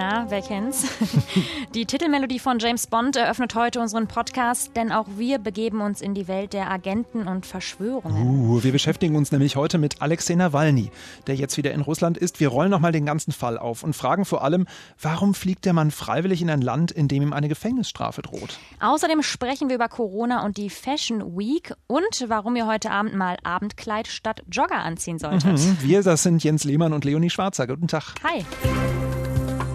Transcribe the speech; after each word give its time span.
Na, 0.00 0.24
wer 0.30 0.40
kennt's? 0.40 0.86
Die 1.74 1.84
Titelmelodie 1.84 2.38
von 2.38 2.58
James 2.58 2.86
Bond 2.86 3.16
eröffnet 3.16 3.54
heute 3.54 3.80
unseren 3.80 4.06
Podcast, 4.06 4.74
denn 4.74 4.92
auch 4.92 5.04
wir 5.18 5.38
begeben 5.38 5.82
uns 5.82 6.00
in 6.00 6.14
die 6.14 6.26
Welt 6.26 6.54
der 6.54 6.70
Agenten 6.70 7.28
und 7.28 7.44
Verschwörungen. 7.44 8.48
Uh, 8.50 8.62
wir 8.62 8.72
beschäftigen 8.72 9.14
uns 9.14 9.30
nämlich 9.30 9.56
heute 9.56 9.76
mit 9.76 10.00
Alexei 10.00 10.36
Nawalny, 10.36 10.90
der 11.26 11.34
jetzt 11.34 11.58
wieder 11.58 11.72
in 11.72 11.82
Russland 11.82 12.16
ist. 12.16 12.40
Wir 12.40 12.48
rollen 12.48 12.70
nochmal 12.70 12.92
den 12.92 13.04
ganzen 13.04 13.32
Fall 13.32 13.58
auf 13.58 13.82
und 13.82 13.94
fragen 13.94 14.24
vor 14.24 14.42
allem, 14.42 14.66
warum 14.98 15.34
fliegt 15.34 15.66
der 15.66 15.74
Mann 15.74 15.90
freiwillig 15.90 16.40
in 16.40 16.48
ein 16.48 16.62
Land, 16.62 16.92
in 16.92 17.06
dem 17.06 17.22
ihm 17.22 17.34
eine 17.34 17.48
Gefängnisstrafe 17.48 18.22
droht? 18.22 18.58
Außerdem 18.80 19.22
sprechen 19.22 19.68
wir 19.68 19.76
über 19.76 19.90
Corona 19.90 20.46
und 20.46 20.56
die 20.56 20.70
Fashion 20.70 21.36
Week 21.36 21.74
und 21.88 22.24
warum 22.26 22.56
ihr 22.56 22.66
heute 22.66 22.90
Abend 22.90 23.16
mal 23.16 23.36
Abendkleid 23.42 24.08
statt 24.08 24.44
Jogger 24.50 24.78
anziehen 24.78 25.18
solltet. 25.18 25.58
Mhm, 25.58 25.76
wir, 25.82 26.02
das 26.02 26.22
sind 26.22 26.42
Jens 26.42 26.64
Lehmann 26.64 26.94
und 26.94 27.04
Leonie 27.04 27.28
Schwarzer. 27.28 27.66
Guten 27.66 27.86
Tag. 27.86 28.14
Hi. 28.24 28.46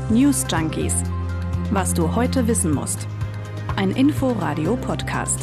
News 0.10 0.46
Junkies. 0.48 0.94
Was 1.72 1.92
du 1.92 2.16
heute 2.16 2.48
wissen 2.48 2.72
musst. 2.72 3.08
Ein 3.76 3.90
Info-Radio-Podcast. 3.90 5.40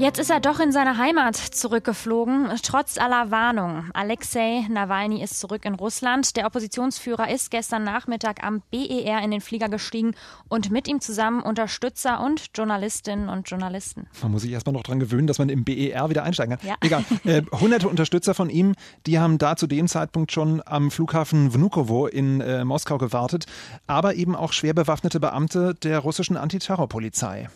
Jetzt 0.00 0.18
ist 0.18 0.30
er 0.30 0.40
doch 0.40 0.60
in 0.60 0.72
seine 0.72 0.96
Heimat 0.96 1.36
zurückgeflogen, 1.36 2.48
trotz 2.62 2.96
aller 2.96 3.30
Warnungen. 3.30 3.90
Alexei 3.92 4.64
Nawalny 4.70 5.22
ist 5.22 5.38
zurück 5.38 5.66
in 5.66 5.74
Russland. 5.74 6.36
Der 6.36 6.46
Oppositionsführer 6.46 7.30
ist 7.30 7.50
gestern 7.50 7.84
Nachmittag 7.84 8.42
am 8.42 8.62
BER 8.70 9.22
in 9.22 9.30
den 9.30 9.42
Flieger 9.42 9.68
gestiegen 9.68 10.14
und 10.48 10.70
mit 10.70 10.88
ihm 10.88 11.02
zusammen 11.02 11.42
Unterstützer 11.42 12.24
und 12.24 12.46
Journalistinnen 12.54 13.28
und 13.28 13.50
Journalisten. 13.50 14.06
Man 14.22 14.32
muss 14.32 14.40
sich 14.40 14.52
erstmal 14.52 14.72
noch 14.72 14.84
daran 14.84 15.00
gewöhnen, 15.00 15.26
dass 15.26 15.38
man 15.38 15.50
im 15.50 15.64
BER 15.64 16.08
wieder 16.08 16.22
einsteigen 16.22 16.56
kann. 16.56 16.66
Ja. 16.66 16.76
Egal. 16.80 17.04
Äh, 17.24 17.42
hunderte 17.52 17.86
Unterstützer 17.86 18.32
von 18.32 18.48
ihm, 18.48 18.74
die 19.06 19.18
haben 19.18 19.36
da 19.36 19.54
zu 19.54 19.66
dem 19.66 19.88
Zeitpunkt 19.88 20.32
schon 20.32 20.62
am 20.64 20.90
Flughafen 20.90 21.52
Vnukovo 21.52 22.06
in 22.06 22.40
äh, 22.40 22.64
Moskau 22.64 22.96
gewartet, 22.96 23.44
aber 23.86 24.14
eben 24.14 24.34
auch 24.34 24.54
schwer 24.54 24.72
bewaffnete 24.72 25.20
Beamte 25.20 25.74
der 25.74 25.98
russischen 25.98 26.38
Antiterrorpolizei. 26.38 27.50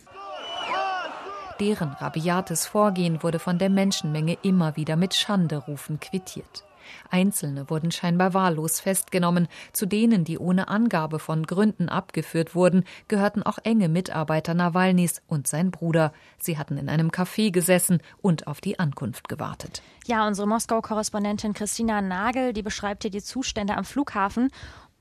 Deren 1.60 1.92
rabiates 1.92 2.66
Vorgehen 2.66 3.22
wurde 3.22 3.38
von 3.38 3.58
der 3.58 3.70
Menschenmenge 3.70 4.36
immer 4.42 4.76
wieder 4.76 4.96
mit 4.96 5.14
Schanderufen 5.14 6.00
quittiert. 6.00 6.64
Einzelne 7.10 7.70
wurden 7.70 7.90
scheinbar 7.90 8.34
wahllos 8.34 8.80
festgenommen. 8.80 9.48
Zu 9.72 9.86
denen, 9.86 10.24
die 10.24 10.38
ohne 10.38 10.68
Angabe 10.68 11.18
von 11.18 11.44
Gründen 11.44 11.88
abgeführt 11.88 12.54
wurden, 12.54 12.84
gehörten 13.08 13.42
auch 13.42 13.58
enge 13.62 13.88
Mitarbeiter 13.88 14.54
Nawalnys 14.54 15.22
und 15.26 15.46
sein 15.46 15.70
Bruder. 15.70 16.12
Sie 16.38 16.58
hatten 16.58 16.76
in 16.76 16.88
einem 16.88 17.10
Café 17.10 17.50
gesessen 17.50 18.00
und 18.20 18.46
auf 18.46 18.60
die 18.60 18.78
Ankunft 18.78 19.28
gewartet. 19.28 19.82
Ja, 20.06 20.26
unsere 20.26 20.46
Moskau-Korrespondentin 20.46 21.54
Christina 21.54 22.02
Nagel, 22.02 22.52
die 22.52 22.62
beschreibt 22.62 23.04
hier 23.04 23.10
die 23.10 23.22
Zustände 23.22 23.76
am 23.76 23.84
Flughafen. 23.84 24.50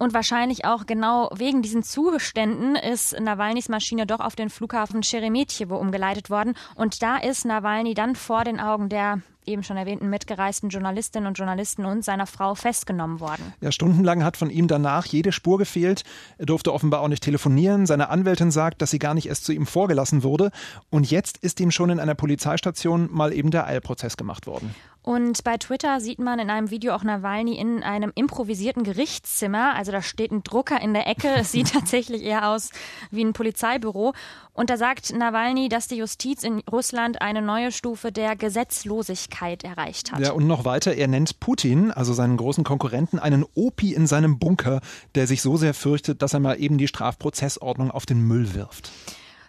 Und 0.03 0.13
wahrscheinlich 0.13 0.65
auch 0.65 0.85
genau 0.85 1.29
wegen 1.33 1.61
diesen 1.61 1.81
Zuständen 1.81 2.75
ist 2.75 3.17
Nawalnys 3.17 3.69
Maschine 3.69 4.05
doch 4.05 4.19
auf 4.19 4.35
den 4.35 4.49
Flughafen 4.49 5.01
Sheremetyevo 5.01 5.77
umgeleitet 5.77 6.29
worden. 6.29 6.55
Und 6.75 7.01
da 7.01 7.15
ist 7.15 7.45
Nawalny 7.45 7.93
dann 7.93 8.17
vor 8.17 8.43
den 8.43 8.59
Augen 8.59 8.89
der 8.89 9.21
eben 9.45 9.63
schon 9.63 9.77
erwähnten 9.77 10.09
mitgereisten 10.09 10.67
Journalistinnen 10.67 11.27
und 11.27 11.37
Journalisten 11.37 11.85
und 11.85 12.03
seiner 12.03 12.27
Frau 12.27 12.53
festgenommen 12.53 13.21
worden. 13.21 13.53
Ja, 13.61 13.71
stundenlang 13.71 14.25
hat 14.25 14.35
von 14.35 14.49
ihm 14.49 14.67
danach 14.67 15.05
jede 15.05 15.31
Spur 15.31 15.57
gefehlt. 15.57 16.03
Er 16.37 16.47
durfte 16.47 16.73
offenbar 16.73 16.99
auch 16.99 17.07
nicht 17.07 17.23
telefonieren. 17.23 17.85
Seine 17.85 18.09
Anwältin 18.09 18.51
sagt, 18.51 18.81
dass 18.81 18.91
sie 18.91 18.99
gar 18.99 19.13
nicht 19.13 19.29
erst 19.29 19.45
zu 19.45 19.53
ihm 19.53 19.65
vorgelassen 19.65 20.23
wurde. 20.23 20.51
Und 20.89 21.09
jetzt 21.09 21.37
ist 21.37 21.61
ihm 21.61 21.71
schon 21.71 21.89
in 21.89 22.01
einer 22.01 22.15
Polizeistation 22.15 23.07
mal 23.09 23.31
eben 23.31 23.51
der 23.51 23.67
Eilprozess 23.67 24.17
gemacht 24.17 24.47
worden. 24.47 24.75
Und 25.03 25.43
bei 25.43 25.57
Twitter 25.57 25.99
sieht 25.99 26.19
man 26.19 26.39
in 26.39 26.49
einem 26.49 26.71
Video 26.71 26.93
auch 26.93 27.03
Nawalny 27.03 27.57
in 27.57 27.83
einem 27.83 28.13
improvisierten 28.15 28.83
Gerichtszimmer. 28.83 29.75
Also 29.75 29.91
da 29.91 30.01
steht 30.01 30.31
ein 30.31 30.43
Drucker 30.43 30.79
in 30.81 30.93
der 30.93 31.07
Ecke. 31.07 31.27
Es 31.35 31.51
sieht 31.51 31.71
tatsächlich 31.73 32.23
eher 32.23 32.47
aus 32.47 32.69
wie 33.11 33.23
ein 33.23 33.33
Polizeibüro. 33.33 34.13
Und 34.53 34.69
da 34.69 34.77
sagt 34.77 35.13
Nawalny, 35.13 35.67
dass 35.67 35.89
die 35.89 35.97
Justiz 35.97 36.43
in 36.43 36.59
Russland 36.71 37.21
eine 37.21 37.41
neue 37.41 37.73
Stufe 37.73 38.13
der 38.13 38.37
Gesetzlosigkeit 38.37 39.65
erreicht 39.65 40.13
hat. 40.13 40.21
Ja, 40.21 40.31
und 40.31 40.47
noch 40.47 40.63
weiter, 40.63 40.93
er 40.93 41.09
nennt 41.09 41.41
Putin, 41.41 41.91
also 41.91 42.13
seinen 42.13 42.37
großen 42.37 42.63
Konkurrenten, 42.63 43.19
einen 43.19 43.45
Opi 43.55 43.93
in 43.93 44.07
seinem 44.07 44.39
Bunker, 44.39 44.79
der 45.15 45.27
sich 45.27 45.41
so 45.41 45.57
sehr 45.57 45.73
fürchtet, 45.73 46.21
dass 46.21 46.33
er 46.33 46.39
mal 46.39 46.61
eben 46.61 46.77
die 46.77 46.87
Strafprozessordnung 46.87 47.91
auf 47.91 48.05
den 48.05 48.21
Müll 48.25 48.53
wirft. 48.53 48.91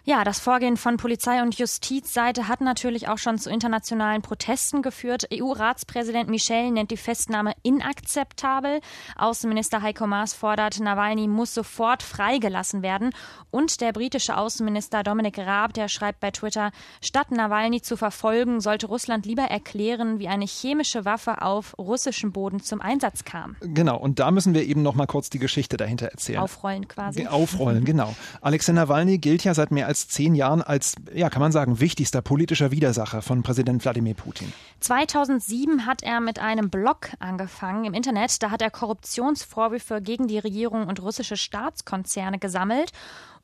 Ja, 0.07 0.23
das 0.23 0.39
Vorgehen 0.39 0.77
von 0.77 0.97
Polizei 0.97 1.41
und 1.41 1.57
Justizseite 1.57 2.47
hat 2.47 2.61
natürlich 2.61 3.07
auch 3.07 3.17
schon 3.17 3.39
zu 3.39 3.49
internationalen 3.49 4.21
Protesten 4.21 4.83
geführt. 4.83 5.27
EU-Ratspräsident 5.33 6.29
Michel 6.29 6.69
nennt 6.69 6.91
die 6.91 6.97
Festnahme 6.97 7.53
inakzeptabel. 7.63 8.81
Außenminister 9.15 9.81
Heiko 9.81 10.05
Maas 10.05 10.35
fordert, 10.35 10.79
Nawalny 10.79 11.27
muss 11.27 11.55
sofort 11.55 12.03
freigelassen 12.03 12.83
werden. 12.83 13.13
Und 13.49 13.81
der 13.81 13.93
britische 13.93 14.37
Außenminister 14.37 15.01
Dominic 15.01 15.39
Raab, 15.39 15.73
der 15.73 15.87
schreibt 15.87 16.19
bei 16.19 16.29
Twitter, 16.29 16.69
statt 17.01 17.31
Nawalny 17.31 17.81
zu 17.81 17.97
verfolgen, 17.97 18.61
sollte 18.61 18.85
Russland 18.85 19.25
lieber 19.25 19.45
erklären, 19.45 20.19
wie 20.19 20.27
eine 20.27 20.45
chemische 20.45 21.05
Waffe 21.05 21.41
auf 21.41 21.73
russischem 21.79 22.31
Boden 22.31 22.61
zum 22.61 22.79
Einsatz 22.79 23.23
kam. 23.23 23.55
Genau, 23.61 23.97
und 23.97 24.19
da 24.19 24.29
müssen 24.29 24.53
wir 24.53 24.65
eben 24.65 24.83
noch 24.83 24.93
mal 24.93 25.07
kurz 25.07 25.31
die 25.31 25.39
Geschichte 25.39 25.77
dahinter 25.77 26.09
erzählen. 26.09 26.41
Aufrollen 26.41 26.87
quasi. 26.87 27.25
Aufrollen, 27.25 27.85
genau. 27.85 28.15
Alexei 28.41 28.73
Nawalny 28.73 29.17
gilt 29.17 29.43
ja 29.43 29.55
seit 29.55 29.71
mehr 29.71 29.87
als 29.87 29.94
als 29.95 30.09
zehn 30.09 30.35
Jahren 30.35 30.61
als, 30.61 30.95
ja, 31.13 31.29
kann 31.29 31.39
man 31.39 31.53
sagen, 31.53 31.79
wichtigster 31.79 32.21
politischer 32.21 32.69
Widersacher 32.69 33.21
von 33.21 33.43
Präsident 33.43 33.85
Wladimir 33.85 34.13
Putin. 34.13 34.51
2007 34.81 35.85
hat 35.85 36.03
er 36.03 36.19
mit 36.19 36.37
einem 36.37 36.69
Blog 36.69 37.11
angefangen 37.19 37.85
im 37.85 37.93
Internet. 37.93 38.43
Da 38.43 38.51
hat 38.51 38.61
er 38.61 38.71
Korruptionsvorwürfe 38.71 40.01
gegen 40.01 40.27
die 40.27 40.37
Regierung 40.37 40.87
und 40.87 41.01
russische 41.01 41.37
Staatskonzerne 41.37 42.39
gesammelt. 42.39 42.91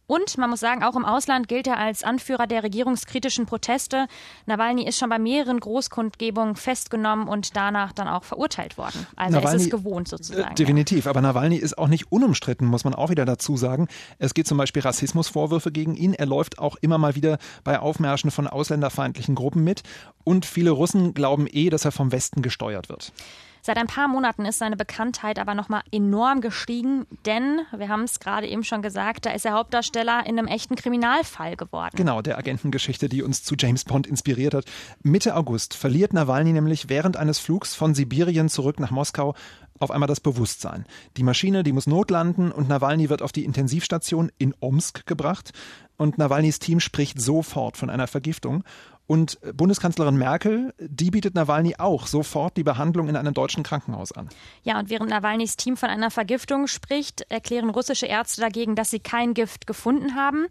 Und 0.08 0.38
man 0.38 0.50
muss 0.50 0.60
sagen, 0.60 0.84
auch 0.84 0.96
im 0.96 1.06
Ausland 1.06 1.48
gilt 1.48 1.68
er 1.68 1.78
als 1.78 2.04
Anführer 2.04 2.46
der 2.46 2.64
regierungskritischen 2.64 3.46
Proteste. 3.46 4.08
Nawalny 4.46 4.86
ist 4.86 5.00
schon 5.00 5.10
bei 5.10 5.20
mehreren 5.20 5.60
Großkundgebungen 5.60 6.56
festgenommen 6.56 7.30
und 7.30 7.56
danach 7.56 7.94
dann 7.94 8.10
auch 8.10 8.24
verurteilt 8.26 8.78
worden. 8.78 9.08
Also 9.16 9.38
Nawalny, 9.38 9.56
es 9.56 9.64
ist 9.64 9.72
gewohnt 9.72 10.10
sozusagen. 10.10 10.52
Äh, 10.52 10.56
definitiv, 10.56 11.06
ja. 11.06 11.12
aber 11.12 11.22
Nawalny 11.22 11.56
ist 11.56 11.78
auch 11.78 11.88
nicht 11.88 12.12
unumstritten, 12.12 12.68
muss 12.68 12.84
man 12.84 12.94
auch 12.94 13.10
wieder 13.10 13.26
dazu 13.26 13.56
sagen. 13.56 13.88
Es 14.20 14.34
gibt 14.34 14.48
zum 14.50 14.58
Beispiel 14.58 14.82
Rassismusvorwürfe 14.82 15.72
gegen 15.72 15.96
ihn. 15.96 16.14
Er 16.14 16.26
läuft 16.26 16.60
auch 16.60 16.76
immer 16.82 16.98
mal 16.98 17.16
wieder 17.16 17.38
bei 17.64 17.80
Aufmärschen 17.80 18.32
von 18.32 18.48
ausländerfeindlichen 18.48 19.36
Gruppen 19.36 19.64
mit. 19.64 19.84
Und 20.26 20.46
viele 20.46 20.72
Russen 20.72 21.14
glauben 21.14 21.48
eh, 21.50 21.70
dass 21.70 21.86
er 21.86 21.92
vom 21.92 22.12
Westen 22.12 22.42
gesteuert 22.42 22.90
wird. 22.90 23.14
Seit 23.62 23.78
ein 23.78 23.88
paar 23.88 24.08
Monaten 24.08 24.46
ist 24.46 24.58
seine 24.58 24.76
Bekanntheit 24.76 25.38
aber 25.38 25.54
nochmal 25.54 25.82
enorm 25.92 26.42
gestiegen, 26.42 27.06
denn, 27.26 27.62
wir 27.76 27.90
haben 27.90 28.04
es 28.04 28.20
gerade 28.20 28.48
eben 28.48 28.64
schon 28.64 28.82
gesagt, 28.82 29.26
da 29.26 29.32
ist 29.32 29.46
er 29.46 29.54
Hauptdarsteller 29.54 30.26
in 30.26 30.40
einem 30.40 30.48
echten 30.48 30.76
Kriminalfall 30.76 31.56
geworden. 31.56 31.96
Genau, 31.96 32.22
der 32.22 32.38
Agentengeschichte, 32.38 33.08
die 33.08 33.22
uns 33.22 33.44
zu 33.44 33.56
James 33.58 33.86
Bond 33.86 34.08
inspiriert 34.08 34.56
hat. 34.56 34.66
Mitte 35.04 35.36
August 35.36 35.76
verliert 35.76 36.14
Nawalny 36.14 36.54
nämlich 36.54 36.90
während 36.90 37.18
eines 37.18 37.40
Flugs 37.40 37.76
von 37.76 37.94
Sibirien 37.94 38.50
zurück 38.50 38.80
nach 38.80 38.92
Moskau 38.92 39.36
auf 39.82 39.92
einmal 39.92 40.08
das 40.08 40.20
Bewusstsein. 40.20 40.86
Die 41.18 41.24
Maschine, 41.24 41.64
die 41.64 41.72
muss 41.72 41.88
notlanden 41.88 42.52
und 42.52 42.70
Nawalny 42.70 43.10
wird 43.10 43.22
auf 43.22 43.32
die 43.32 43.46
Intensivstation 43.46 44.32
in 44.38 44.54
Omsk 44.60 45.06
gebracht. 45.06 45.52
Und 45.98 46.18
Nawalnys 46.18 46.60
Team 46.60 46.80
spricht 46.80 47.22
sofort 47.22 47.78
von 47.78 47.90
einer 47.90 48.08
Vergiftung. 48.08 48.64
Und 49.12 49.40
Bundeskanzlerin 49.58 50.16
Merkel, 50.16 50.74
die 50.80 51.12
bietet 51.12 51.36
Nawalny 51.36 51.76
auch 51.78 52.08
sofort 52.08 52.56
die 52.56 52.64
Behandlung 52.64 53.10
in 53.10 53.18
einem 53.18 53.34
deutschen 53.34 53.62
Krankenhaus 53.62 54.14
an. 54.14 54.30
Ja, 54.64 54.80
und 54.80 54.90
während 54.90 55.10
Nawalnys 55.10 55.58
Team 55.58 55.76
von 55.76 55.90
einer 55.90 56.10
Vergiftung 56.12 56.68
spricht, 56.68 57.26
erklären 57.28 57.70
russische 57.70 58.06
Ärzte 58.06 58.40
dagegen, 58.40 58.74
dass 58.78 58.90
sie 58.90 59.02
kein 59.02 59.34
Gift 59.34 59.68
gefunden 59.68 60.16
haben. 60.16 60.46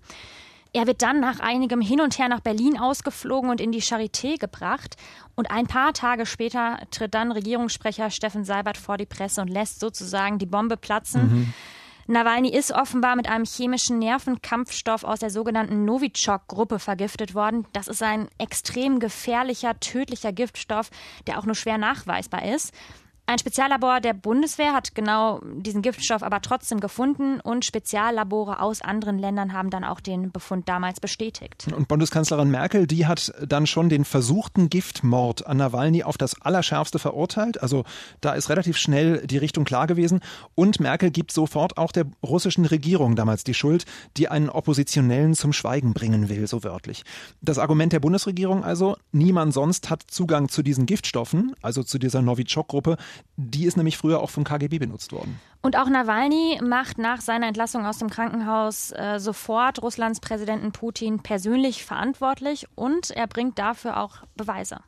Er 0.75 0.87
wird 0.87 1.01
dann 1.01 1.21
nach 1.21 1.41
einigem 1.41 1.81
Hin 1.81 2.03
und 2.03 2.19
Her 2.19 2.29
nach 2.29 2.41
Berlin 2.41 2.79
ausgeflogen 2.79 3.49
und 3.49 3.63
in 3.63 3.73
die 3.73 3.81
Charité 3.81 4.39
gebracht. 4.39 4.99
Und 5.37 5.51
ein 5.51 5.67
paar 5.67 5.95
Tage 5.95 6.27
später 6.27 6.81
tritt 6.91 7.15
dann 7.15 7.33
Regierungssprecher 7.33 8.11
Steffen 8.11 8.45
Seibert 8.45 8.77
vor 8.77 8.99
die 8.99 9.07
Presse 9.07 9.41
und 9.41 9.49
lässt 9.49 9.81
sozusagen 9.81 10.39
die 10.39 10.45
Bombe 10.45 10.77
platzen. 10.77 11.23
Mhm. 11.23 11.55
Nawalny 12.11 12.49
ist 12.49 12.73
offenbar 12.73 13.15
mit 13.15 13.29
einem 13.29 13.45
chemischen 13.45 14.01
Nervenkampfstoff 14.01 15.05
aus 15.05 15.21
der 15.21 15.31
sogenannten 15.31 15.85
Novichok-Gruppe 15.85 16.81
vergiftet 16.81 17.37
worden. 17.37 17.69
Das 17.73 17.87
ist 17.87 18.03
ein 18.03 18.29
extrem 18.37 18.99
gefährlicher, 18.99 19.79
tödlicher 19.79 20.33
Giftstoff, 20.33 20.91
der 21.29 21.39
auch 21.39 21.47
nur 21.47 21.55
schwer 21.55 21.79
nachweisbar 21.79 22.53
ist. 22.53 22.75
Ein 23.31 23.39
Speziallabor 23.39 24.01
der 24.01 24.13
Bundeswehr 24.13 24.73
hat 24.73 24.93
genau 24.97 25.41
diesen 25.45 25.83
Giftstoff 25.83 26.25
aber 26.25 26.43
trotzdem 26.43 26.81
gefunden 26.81 27.39
und 27.39 27.65
Speziallabore 27.65 28.61
aus 28.61 28.83
anderen 28.83 29.21
Ländern 29.21 29.53
haben 29.53 29.71
dann 29.71 29.85
auch 29.85 30.01
den 30.01 30.33
Befund 30.33 30.69
damals 30.69 30.99
bestätigt. 30.99 31.69
Und 31.73 31.87
Bundeskanzlerin 31.87 32.51
Merkel, 32.51 32.89
die 32.89 33.07
hat 33.07 33.33
dann 33.47 33.69
schon 33.69 33.89
den 33.89 34.05
versuchten 34.05 34.69
Giftmord 34.69 35.47
an 35.47 35.59
Nawalny 35.59 36.03
auf 36.03 36.19
das 36.19 36.43
Allerschärfste 36.43 36.99
verurteilt. 36.99 37.63
Also 37.63 37.85
da 38.21 38.33
ist 38.33 38.51
relativ 38.51 38.77
schnell 38.77 39.25
die 39.25 39.39
Richtung 39.39 39.65
klar 39.65 39.87
gewesen. 39.87 40.23
Und 40.57 40.81
Merkel 40.81 41.13
gibt 41.13 41.31
sofort 41.31 41.79
auch 41.79 41.93
der 41.93 42.07
russischen 42.25 42.65
Regierung 42.67 43.15
damals 43.15 43.45
die 43.45 43.55
Schuld, 43.55 43.85
die 44.17 44.27
einen 44.27 44.51
Oppositionellen 44.51 45.35
zum 45.35 45.53
Schweigen 45.53 45.95
bringen 45.95 46.29
will, 46.29 46.49
so 46.49 46.65
wörtlich. 46.65 47.05
Das 47.43 47.59
Argument 47.59 47.93
der 47.93 48.01
Bundesregierung 48.01 48.65
also, 48.65 48.97
niemand 49.13 49.55
sonst 49.55 49.89
hat 49.89 50.03
Zugang 50.09 50.49
zu 50.49 50.65
diesen 50.65 50.87
Giftstoffen, 50.87 51.55
also 51.63 51.85
zu 51.85 52.01
dieser 52.01 52.23
Novichok-Gruppe, 52.23 52.97
Die 53.37 53.65
ist 53.65 53.77
nämlich 53.77 53.97
früher 53.97 54.21
auch 54.21 54.31
vom 54.31 54.45
KGB 54.45 54.79
benutzt 54.79 55.13
worden. 55.13 55.41
Und 55.63 55.77
auch 55.77 55.89
Nawalny 55.89 56.61
macht 56.63 56.99
nach 56.99 57.21
seiner 57.21 57.47
Entlassung 57.47 57.87
aus 57.87 57.99
dem 57.99 58.11
Krankenhaus 58.11 58.93
äh, 58.93 59.19
sofort 59.19 59.83
Russlands 59.83 60.21
Präsidenten 60.21 60.73
Putin 60.73 61.21
persönlich 61.21 61.85
verantwortlich 61.85 62.67
und 62.75 63.11
er 63.11 63.27
bringt 63.27 63.59
dafür 63.59 64.01
auch 64.01 64.25
Beweise. 64.37 64.79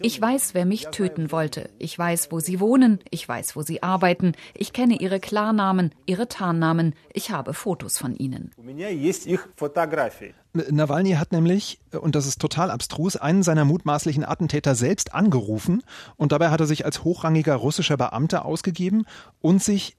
Ich 0.00 0.20
weiß, 0.20 0.54
wer 0.54 0.64
mich 0.64 0.86
töten 0.86 1.30
wollte. 1.32 1.70
Ich 1.78 1.98
weiß, 1.98 2.32
wo 2.32 2.40
sie 2.40 2.60
wohnen. 2.60 3.00
Ich 3.10 3.28
weiß, 3.28 3.54
wo 3.56 3.62
sie 3.62 3.82
arbeiten. 3.82 4.32
Ich 4.54 4.72
kenne 4.72 4.96
ihre 5.00 5.20
Klarnamen, 5.20 5.94
ihre 6.06 6.28
Tarnnamen. 6.28 6.94
Ich 7.12 7.30
habe 7.30 7.52
Fotos 7.52 7.98
von 7.98 8.14
ihnen. 8.14 8.52
Nawalny 10.52 11.12
hat 11.12 11.30
nämlich, 11.30 11.78
und 11.92 12.14
das 12.16 12.26
ist 12.26 12.40
total 12.40 12.70
abstrus, 12.70 13.16
einen 13.16 13.42
seiner 13.42 13.64
mutmaßlichen 13.64 14.24
Attentäter 14.24 14.74
selbst 14.74 15.14
angerufen 15.14 15.82
und 16.16 16.32
dabei 16.32 16.50
hat 16.50 16.60
er 16.60 16.66
sich 16.66 16.84
als 16.84 17.04
hochrangiger 17.04 17.54
russischer 17.54 17.96
Beamter 17.96 18.44
ausgegeben 18.44 19.04
und 19.40 19.62
sich 19.62 19.96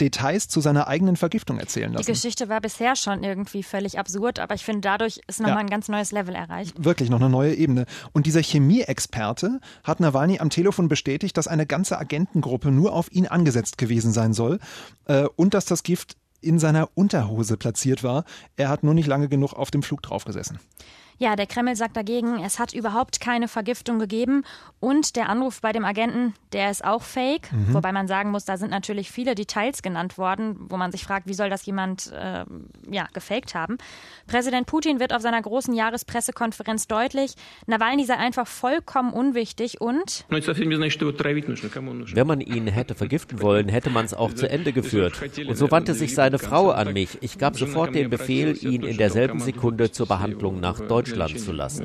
Details 0.00 0.48
zu 0.48 0.60
seiner 0.60 0.88
eigenen 0.88 1.16
Vergiftung 1.16 1.58
erzählen 1.58 1.92
lassen. 1.92 2.04
Die 2.04 2.12
Geschichte 2.12 2.48
war 2.48 2.60
bisher 2.60 2.96
schon 2.96 3.22
irgendwie 3.22 3.62
völlig 3.62 3.98
absurd, 3.98 4.38
aber 4.38 4.54
ich 4.54 4.64
finde, 4.64 4.82
dadurch 4.82 5.20
ist 5.26 5.40
nochmal 5.40 5.56
ja. 5.56 5.60
ein 5.60 5.70
ganz 5.70 5.88
neues 5.88 6.12
Level 6.12 6.34
erreicht. 6.34 6.74
Wirklich 6.82 7.10
noch 7.10 7.20
eine 7.20 7.30
neue 7.30 7.54
Ebene. 7.54 7.86
Und 8.12 8.26
dieser 8.26 8.42
Chemieexperte 8.42 9.60
hat 9.82 10.00
Nawalny 10.00 10.40
am 10.40 10.50
Telefon 10.50 10.88
bestätigt, 10.88 11.36
dass 11.36 11.48
eine 11.48 11.66
ganze 11.66 11.98
Agentengruppe 11.98 12.70
nur 12.70 12.92
auf 12.92 13.10
ihn 13.12 13.26
angesetzt 13.26 13.78
gewesen 13.78 14.12
sein 14.12 14.32
soll 14.32 14.58
äh, 15.06 15.24
und 15.36 15.54
dass 15.54 15.64
das 15.64 15.82
Gift 15.82 16.16
in 16.40 16.58
seiner 16.58 16.90
Unterhose 16.94 17.56
platziert 17.56 18.02
war. 18.02 18.24
Er 18.56 18.68
hat 18.68 18.84
nur 18.84 18.94
nicht 18.94 19.06
lange 19.06 19.28
genug 19.28 19.54
auf 19.54 19.70
dem 19.70 19.82
Flug 19.82 20.02
draufgesessen. 20.02 20.58
Ja, 21.18 21.36
der 21.36 21.46
Kreml 21.46 21.76
sagt 21.76 21.96
dagegen, 21.96 22.42
es 22.44 22.58
hat 22.58 22.74
überhaupt 22.74 23.20
keine 23.20 23.46
Vergiftung 23.46 23.98
gegeben 23.98 24.42
und 24.80 25.16
der 25.16 25.28
Anruf 25.28 25.60
bei 25.60 25.72
dem 25.72 25.84
Agenten, 25.84 26.34
der 26.52 26.70
ist 26.70 26.84
auch 26.84 27.02
fake, 27.02 27.52
mhm. 27.52 27.74
wobei 27.74 27.92
man 27.92 28.08
sagen 28.08 28.30
muss, 28.30 28.44
da 28.44 28.56
sind 28.56 28.70
natürlich 28.70 29.10
viele 29.10 29.34
Details 29.34 29.82
genannt 29.82 30.18
worden, 30.18 30.56
wo 30.68 30.76
man 30.76 30.90
sich 30.90 31.04
fragt, 31.04 31.28
wie 31.28 31.34
soll 31.34 31.50
das 31.50 31.64
jemand 31.66 32.10
äh, 32.12 32.44
ja, 32.90 33.06
gefaked 33.12 33.54
haben. 33.54 33.78
Präsident 34.26 34.66
Putin 34.66 34.98
wird 34.98 35.12
auf 35.12 35.22
seiner 35.22 35.40
großen 35.40 35.72
Jahrespressekonferenz 35.74 36.88
deutlich, 36.88 37.34
Nawalny 37.66 38.04
sei 38.04 38.16
einfach 38.16 38.46
vollkommen 38.46 39.12
unwichtig 39.12 39.80
und 39.80 40.26
wenn 40.28 42.26
man 42.26 42.40
ihn 42.40 42.66
hätte 42.66 42.94
vergiften 42.94 43.40
wollen, 43.40 43.68
hätte 43.68 43.90
man 43.90 44.04
es 44.04 44.14
auch 44.14 44.32
zu 44.32 44.48
Ende 44.50 44.72
geführt. 44.72 45.20
Und 45.46 45.56
so 45.56 45.70
wandte 45.70 45.94
sich 45.94 46.14
seine 46.14 46.38
Frau 46.38 46.70
an 46.70 46.92
mich. 46.92 47.18
Ich 47.20 47.38
gab 47.38 47.56
sofort 47.56 47.94
den 47.94 48.10
Befehl, 48.10 48.56
ihn 48.64 48.82
in 48.82 48.96
derselben 48.96 49.38
Sekunde 49.40 49.92
zur 49.92 50.06
Behandlung 50.06 50.60
nach 50.60 50.80
Deutschland 50.80 51.03
Deutschland 51.04 51.40
zu 51.40 51.52
lassen. 51.52 51.84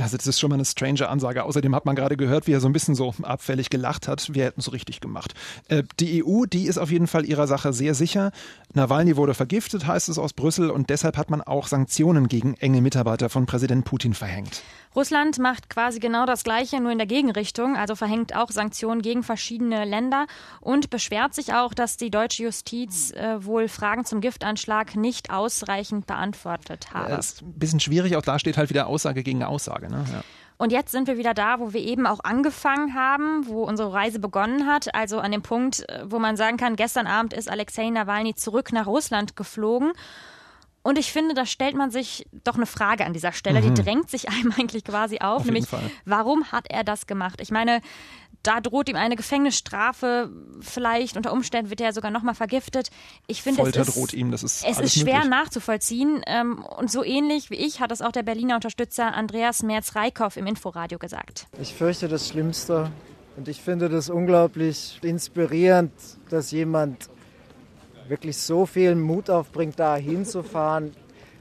Also 0.00 0.16
das 0.16 0.26
ist 0.26 0.38
schon 0.38 0.50
mal 0.50 0.54
eine 0.54 0.64
strange 0.64 1.08
Ansage. 1.08 1.42
Außerdem 1.42 1.74
hat 1.74 1.84
man 1.84 1.96
gerade 1.96 2.16
gehört, 2.16 2.46
wie 2.46 2.52
er 2.52 2.60
so 2.60 2.68
ein 2.68 2.72
bisschen 2.72 2.94
so 2.94 3.14
abfällig 3.22 3.68
gelacht 3.70 4.06
hat. 4.06 4.32
Wir 4.32 4.44
hätten 4.44 4.60
es 4.60 4.72
richtig 4.72 5.00
gemacht. 5.00 5.34
Äh, 5.68 5.82
die 5.98 6.24
EU, 6.24 6.44
die 6.44 6.66
ist 6.66 6.78
auf 6.78 6.90
jeden 6.90 7.06
Fall 7.06 7.24
ihrer 7.24 7.46
Sache 7.46 7.72
sehr 7.72 7.94
sicher. 7.94 8.30
Nawalny 8.74 9.16
wurde 9.16 9.34
vergiftet, 9.34 9.86
heißt 9.86 10.08
es 10.08 10.18
aus 10.18 10.32
Brüssel, 10.32 10.70
und 10.70 10.90
deshalb 10.90 11.16
hat 11.16 11.30
man 11.30 11.40
auch 11.40 11.66
Sanktionen 11.66 12.28
gegen 12.28 12.54
enge 12.54 12.80
Mitarbeiter 12.80 13.28
von 13.28 13.46
Präsident 13.46 13.84
Putin 13.84 14.14
verhängt. 14.14 14.62
Russland 14.94 15.38
macht 15.38 15.70
quasi 15.70 15.98
genau 15.98 16.26
das 16.26 16.44
Gleiche, 16.44 16.80
nur 16.80 16.92
in 16.92 16.98
der 16.98 17.06
Gegenrichtung, 17.06 17.76
also 17.76 17.94
verhängt 17.94 18.34
auch 18.34 18.50
Sanktionen 18.50 19.02
gegen 19.02 19.22
verschiedene 19.22 19.84
Länder 19.84 20.26
und 20.60 20.90
beschwert 20.90 21.34
sich 21.34 21.54
auch, 21.54 21.74
dass 21.74 21.96
die 21.96 22.10
deutsche 22.10 22.44
Justiz 22.44 23.12
äh, 23.12 23.44
wohl 23.44 23.68
Fragen 23.68 24.04
zum 24.04 24.20
Giftanschlag 24.20 24.96
nicht 24.96 25.30
ausreichend 25.30 26.06
beantwortet 26.06 26.92
habe. 26.92 27.10
Das 27.10 27.34
ist 27.34 27.42
ein 27.42 27.58
bisschen 27.58 27.80
schwierig, 27.80 28.16
auch 28.16 28.22
da 28.22 28.38
steht 28.38 28.56
halt 28.56 28.70
wieder 28.70 28.86
Aussage 28.86 29.22
gegen 29.22 29.42
Aussage. 29.42 29.88
Ne? 29.90 30.04
Ja. 30.12 30.22
Und 30.58 30.72
jetzt 30.72 30.90
sind 30.90 31.06
wir 31.06 31.16
wieder 31.16 31.34
da, 31.34 31.60
wo 31.60 31.72
wir 31.72 31.80
eben 31.80 32.04
auch 32.04 32.18
angefangen 32.24 32.94
haben, 32.94 33.46
wo 33.46 33.62
unsere 33.62 33.92
Reise 33.92 34.18
begonnen 34.18 34.66
hat. 34.66 34.92
Also 34.92 35.20
an 35.20 35.30
dem 35.30 35.42
Punkt, 35.42 35.88
äh, 35.88 36.02
wo 36.04 36.18
man 36.18 36.36
sagen 36.36 36.56
kann, 36.56 36.74
gestern 36.74 37.06
Abend 37.06 37.32
ist 37.32 37.48
Alexei 37.48 37.88
Nawalny 37.88 38.34
zurück 38.34 38.72
nach 38.72 38.86
Russland 38.86 39.36
geflogen. 39.36 39.92
Und 40.88 40.98
ich 40.98 41.12
finde, 41.12 41.34
da 41.34 41.44
stellt 41.44 41.76
man 41.76 41.90
sich 41.90 42.26
doch 42.44 42.54
eine 42.54 42.64
Frage 42.64 43.04
an 43.04 43.12
dieser 43.12 43.32
Stelle, 43.32 43.60
mhm. 43.60 43.74
die 43.74 43.82
drängt 43.82 44.08
sich 44.08 44.30
einem 44.30 44.52
eigentlich 44.58 44.84
quasi 44.84 45.18
auf, 45.18 45.40
auf 45.40 45.44
nämlich 45.44 45.66
warum 46.06 46.50
hat 46.50 46.64
er 46.70 46.82
das 46.82 47.06
gemacht? 47.06 47.42
Ich 47.42 47.50
meine, 47.50 47.82
da 48.42 48.62
droht 48.62 48.88
ihm 48.88 48.96
eine 48.96 49.14
Gefängnisstrafe, 49.14 50.30
vielleicht 50.60 51.18
unter 51.18 51.34
Umständen 51.34 51.68
wird 51.68 51.82
er 51.82 51.92
sogar 51.92 52.10
nochmal 52.10 52.34
vergiftet. 52.34 52.88
Ich 53.26 53.42
finde, 53.42 53.60
Folter 53.60 53.82
es 53.82 53.88
ist, 53.88 53.98
droht 53.98 54.14
ihm, 54.14 54.30
das 54.30 54.42
ist 54.42 54.64
Es 54.64 54.80
ist 54.80 54.94
schwer 54.94 55.16
möglich. 55.16 55.30
nachzuvollziehen 55.30 56.22
ähm, 56.26 56.64
und 56.64 56.90
so 56.90 57.04
ähnlich 57.04 57.50
wie 57.50 57.56
ich 57.56 57.80
hat 57.80 57.92
es 57.92 58.00
auch 58.00 58.12
der 58.12 58.22
Berliner 58.22 58.54
Unterstützer 58.54 59.12
Andreas 59.12 59.62
Merz-Reikhoff 59.62 60.38
im 60.38 60.46
Inforadio 60.46 60.98
gesagt. 60.98 61.48
Ich 61.60 61.74
fürchte 61.74 62.08
das 62.08 62.28
Schlimmste 62.28 62.90
und 63.36 63.46
ich 63.46 63.60
finde 63.60 63.90
das 63.90 64.08
unglaublich 64.08 64.98
inspirierend, 65.02 65.92
dass 66.30 66.50
jemand 66.50 67.10
wirklich 68.10 68.36
so 68.38 68.66
viel 68.66 68.94
Mut 68.94 69.30
aufbringt, 69.30 69.78
da 69.78 69.96
hinzufahren. 69.96 70.92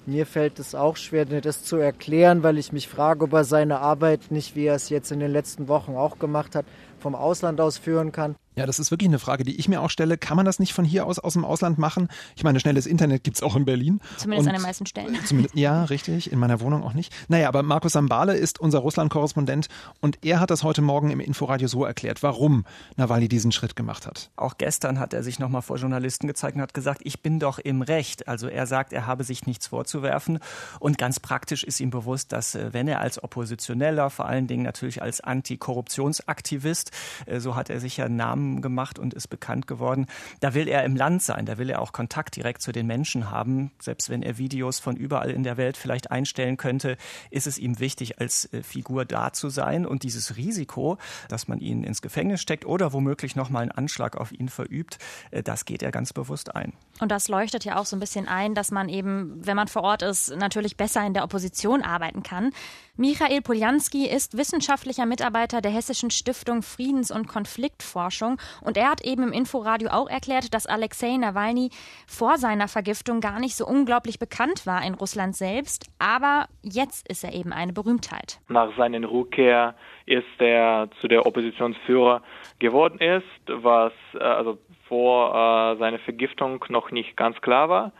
Mir 0.06 0.26
fällt 0.26 0.60
es 0.60 0.74
auch 0.74 0.96
schwer, 0.96 1.26
mir 1.28 1.42
das 1.42 1.64
zu 1.64 1.76
erklären, 1.76 2.42
weil 2.44 2.58
ich 2.58 2.72
mich 2.72 2.88
frage, 2.88 3.26
ob 3.26 3.34
er 3.34 3.44
seine 3.44 3.80
Arbeit 3.80 4.32
nicht, 4.32 4.56
wie 4.56 4.66
er 4.66 4.76
es 4.76 4.90
jetzt 4.90 5.12
in 5.12 5.20
den 5.20 5.32
letzten 5.32 5.68
Wochen 5.68 5.96
auch 5.96 6.18
gemacht 6.18 6.56
hat, 6.56 6.66
vom 7.00 7.14
Ausland 7.14 7.60
aus 7.60 7.78
führen 7.78 8.12
kann. 8.12 8.36
Ja, 8.58 8.66
das 8.66 8.80
ist 8.80 8.90
wirklich 8.90 9.08
eine 9.08 9.20
Frage, 9.20 9.44
die 9.44 9.56
ich 9.60 9.70
mir 9.70 9.82
auch 9.82 9.92
stelle. 9.92 10.18
Kann 10.18 10.36
man 10.36 10.44
das 10.44 10.58
nicht 10.58 10.74
von 10.74 10.84
hier 10.84 11.06
aus 11.06 11.20
aus 11.20 11.34
dem 11.34 11.46
Ausland 11.46 11.78
machen? 11.78 12.08
Ich 12.36 12.44
meine, 12.44 12.60
schnelles 12.60 12.88
Internet 12.88 13.24
gibt 13.24 13.38
es 13.38 13.44
auch 13.44 13.56
in 13.56 13.66
Berlin. 13.66 14.02
Zumindest 14.18 14.48
Und, 14.48 14.56
an 14.56 14.60
den 14.60 14.64
meisten 14.64 14.88
Stellen. 14.88 15.16
ja, 15.54 15.84
richtig. 15.84 16.32
In 16.32 16.40
meiner 16.40 16.60
Wohnung 16.60 16.84
auch 16.84 16.94
nicht. 16.94 17.14
Naja, 17.28 17.50
aber 17.50 17.62
Markus 17.62 17.92
Sambale 17.92 18.36
ist 18.36 18.60
unser 18.60 18.80
Russland-Korrespondent 18.80 19.68
und 20.02 20.26
er 20.26 20.40
hat 20.40 20.50
das 20.50 20.64
heute 20.64 20.82
Morgen 20.82 21.12
im 21.12 21.20
Inforadio 21.20 21.68
so 21.68 21.86
erklärt, 21.86 22.24
warum 22.24 22.66
Nawalny 22.96 23.28
diesen 23.28 23.52
Schritt 23.52 23.76
gemacht 23.76 24.08
hat. 24.08 24.32
Auch 24.38 24.58
gestern 24.58 25.00
hat 25.00 25.14
er 25.14 25.22
sich 25.22 25.38
nochmal 25.38 25.62
vor 25.62 25.78
Journalisten 25.78 26.26
gezeigt 26.26 26.56
und 26.56 26.64
hat 26.64 26.74
gesagt, 26.74 27.02
ich 27.04 27.22
bin 27.22 27.40
doch 27.40 27.60
im 27.60 27.84
Recht. 27.84 28.28
Also 28.28 28.48
er 28.48 28.66
sagt, 28.66 28.92
er 28.92 29.06
habe 29.06 29.24
sich 29.24 29.46
nichts 29.46 29.68
vorzuwerfen. 29.68 30.40
Und 30.80 30.98
ganz 30.98 31.20
praktisch 31.20 31.64
ist 31.64 31.80
ihm 31.80 31.92
bewusst, 31.92 32.32
dass 32.32 32.56
äh, 32.56 32.74
wenn 32.74 32.88
er 32.88 33.02
als 33.02 33.24
Oppositioneller, 33.24 34.10
vor 34.10 34.26
allen 34.26 34.48
Dingen 34.48 34.64
natürlich 34.64 35.04
als 35.04 35.22
Antikorruptionsaktivist, 35.22 36.90
äh, 37.28 37.40
so 37.40 37.56
hat 37.56 37.70
er 37.70 37.80
sich 37.80 37.98
ja 37.98 38.10
Namen 38.10 38.47
gemacht 38.62 39.00
und 39.00 39.14
ist 39.14 39.28
bekannt 39.28 39.68
geworden. 39.68 40.08
Da 40.40 40.54
will 40.54 40.68
er 40.68 40.84
im 40.84 40.96
Land 40.96 41.22
sein, 41.22 41.46
da 41.46 41.58
will 41.58 41.70
er 41.70 41.82
auch 41.82 41.92
Kontakt 41.92 42.36
direkt 42.36 42.62
zu 42.62 42.72
den 42.72 42.88
Menschen 42.88 43.32
haben. 43.32 43.72
Selbst 43.80 44.10
wenn 44.10 44.24
er 44.24 44.38
Videos 44.38 44.80
von 44.80 44.96
überall 44.96 45.32
in 45.32 45.44
der 45.44 45.58
Welt 45.58 45.78
vielleicht 45.78 46.12
einstellen 46.12 46.58
könnte, 46.58 46.98
ist 47.30 47.48
es 47.48 47.58
ihm 47.58 47.80
wichtig, 47.80 48.20
als 48.20 48.52
äh, 48.54 48.64
Figur 48.64 49.06
da 49.06 49.34
zu 49.34 49.50
sein. 49.50 49.86
Und 49.86 50.04
dieses 50.04 50.38
Risiko, 50.38 50.98
dass 51.30 51.48
man 51.48 51.60
ihn 51.60 51.84
ins 51.84 52.02
Gefängnis 52.02 52.42
steckt 52.42 52.66
oder 52.66 52.94
womöglich 52.94 53.36
nochmal 53.36 53.64
einen 53.64 53.72
Anschlag 53.72 54.18
auf 54.18 54.32
ihn 54.32 54.50
verübt, 54.50 54.98
äh, 55.32 55.44
das 55.44 55.66
geht 55.66 55.84
er 55.84 55.92
ganz 55.92 56.14
bewusst 56.14 56.56
ein. 56.56 56.74
Und 57.00 57.12
das 57.12 57.28
leuchtet 57.28 57.66
ja 57.66 57.78
auch 57.78 57.86
so 57.86 57.96
ein 57.96 58.00
bisschen 58.00 58.28
ein, 58.28 58.56
dass 58.56 58.72
man 58.72 58.90
eben, 58.90 59.46
wenn 59.46 59.56
man 59.56 59.68
vor 59.68 59.84
Ort 59.84 60.02
ist, 60.02 60.36
natürlich 60.36 60.78
besser 60.78 61.06
in 61.06 61.14
der 61.14 61.24
Opposition 61.24 61.84
arbeiten 61.84 62.24
kann. 62.24 62.52
Michael 63.00 63.44
Poljanski 63.44 64.08
ist 64.08 64.40
wissenschaftlicher 64.40 65.06
Mitarbeiter 65.06 65.62
der 65.62 65.70
Hessischen 65.70 66.10
Stiftung 66.10 66.64
Friedens- 66.64 67.12
und 67.12 67.28
Konfliktforschung 67.28 68.40
und 68.66 68.76
er 68.76 68.90
hat 68.90 69.02
eben 69.02 69.22
im 69.22 69.34
Inforadio 69.34 69.90
auch 69.92 70.10
erklärt, 70.10 70.52
dass 70.52 70.66
Alexei 70.66 71.16
Nawalny 71.16 71.70
vor 72.08 72.38
seiner 72.38 72.68
Vergiftung 72.68 73.22
gar 73.22 73.40
nicht 73.40 73.56
so 73.56 73.68
unglaublich 73.68 74.18
bekannt 74.18 74.66
war 74.66 74.84
in 74.84 74.96
Russland 74.96 75.36
selbst, 75.36 75.86
aber 76.00 76.48
jetzt 76.64 77.08
ist 77.08 77.24
er 77.24 77.36
eben 77.36 77.54
eine 77.54 77.72
Berühmtheit. 77.72 78.40
Nach 78.48 78.76
seiner 78.76 79.08
Rückkehr 79.08 79.76
ist 80.08 80.26
er 80.40 80.90
zu 81.00 81.08
der 81.08 81.28
Oppositionsführer 81.28 82.24
geworden 82.58 82.98
ist, 83.00 83.24
was 83.48 83.94
äh, 84.16 84.24
also 84.24 84.58
vor 84.88 85.36
äh, 85.36 85.78
seiner 85.78 86.00
Vergiftung 86.00 86.66
noch 86.70 86.90
nicht 86.90 87.16
ganz 87.16 87.40
klar 87.42 87.70
war. 87.70 87.92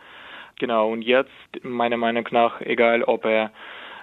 Genau, 0.58 0.90
und 0.90 1.02
jetzt, 1.02 1.30
meiner 1.62 1.96
Meinung 1.96 2.26
nach, 2.32 2.60
egal 2.62 3.04
ob 3.04 3.26
er 3.26 3.52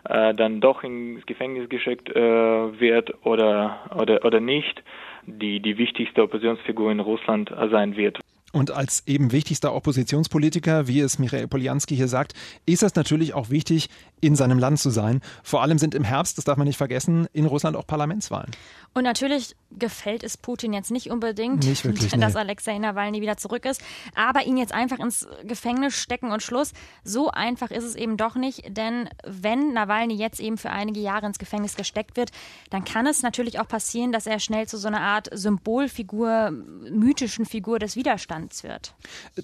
äh, 0.05 0.33
dann 0.33 0.61
doch 0.61 0.83
ins 0.83 1.25
Gefängnis 1.25 1.69
geschickt 1.69 2.09
äh, 2.09 2.19
wird 2.19 3.25
oder, 3.25 3.79
oder, 3.95 4.23
oder 4.25 4.39
nicht, 4.39 4.83
die, 5.25 5.59
die 5.59 5.77
wichtigste 5.77 6.23
Oppositionsfigur 6.23 6.91
in 6.91 6.99
Russland 6.99 7.51
sein 7.71 7.95
wird. 7.95 8.19
Und 8.55 8.71
als 8.71 9.05
eben 9.05 9.33
wichtigster 9.33 9.75
Oppositionspolitiker, 9.75 10.87
wie 10.87 11.01
es 11.01 11.19
Michael 11.19 11.49
Polianski 11.49 11.93
hier 11.93 12.07
sagt, 12.07 12.35
ist 12.65 12.83
es 12.83 12.95
natürlich 12.95 13.33
auch 13.33 13.49
wichtig, 13.49 13.89
in 14.25 14.35
seinem 14.35 14.59
Land 14.59 14.79
zu 14.79 14.89
sein. 14.89 15.21
Vor 15.43 15.61
allem 15.61 15.77
sind 15.77 15.95
im 15.95 16.03
Herbst, 16.03 16.37
das 16.37 16.45
darf 16.45 16.57
man 16.57 16.67
nicht 16.67 16.77
vergessen, 16.77 17.27
in 17.33 17.45
Russland 17.45 17.77
auch 17.77 17.85
Parlamentswahlen. 17.85 18.51
Und 18.93 19.03
natürlich 19.03 19.55
gefällt 19.71 20.23
es 20.23 20.37
Putin 20.37 20.71
jetzt 20.71 20.89
nicht 20.89 21.11
unbedingt, 21.11 21.65
nicht 21.65 21.83
wirklich, 21.83 22.11
dass 22.17 22.33
nee. 22.33 22.39
Alexei 22.39 22.77
Nawalny 22.77 23.21
wieder 23.21 23.35
zurück 23.35 23.65
ist. 23.65 23.81
Aber 24.15 24.45
ihn 24.45 24.57
jetzt 24.57 24.73
einfach 24.73 24.99
ins 24.99 25.27
Gefängnis 25.43 25.93
stecken 25.95 26.31
und 26.31 26.41
Schluss, 26.41 26.71
so 27.03 27.29
einfach 27.29 27.71
ist 27.71 27.83
es 27.83 27.95
eben 27.95 28.15
doch 28.15 28.35
nicht. 28.35 28.63
Denn 28.75 29.09
wenn 29.25 29.73
Nawalny 29.73 30.15
jetzt 30.15 30.39
eben 30.39 30.57
für 30.57 30.69
einige 30.69 31.01
Jahre 31.01 31.25
ins 31.25 31.39
Gefängnis 31.39 31.75
gesteckt 31.75 32.15
wird, 32.15 32.31
dann 32.69 32.85
kann 32.85 33.05
es 33.05 33.21
natürlich 33.21 33.59
auch 33.59 33.67
passieren, 33.67 34.13
dass 34.13 34.27
er 34.27 34.39
schnell 34.39 34.67
zu 34.67 34.77
so 34.77 34.87
einer 34.87 35.01
Art 35.01 35.29
Symbolfigur, 35.33 36.51
mythischen 36.51 37.45
Figur 37.45 37.79
des 37.79 37.97
Widerstands 37.97 38.63
wird. 38.63 38.95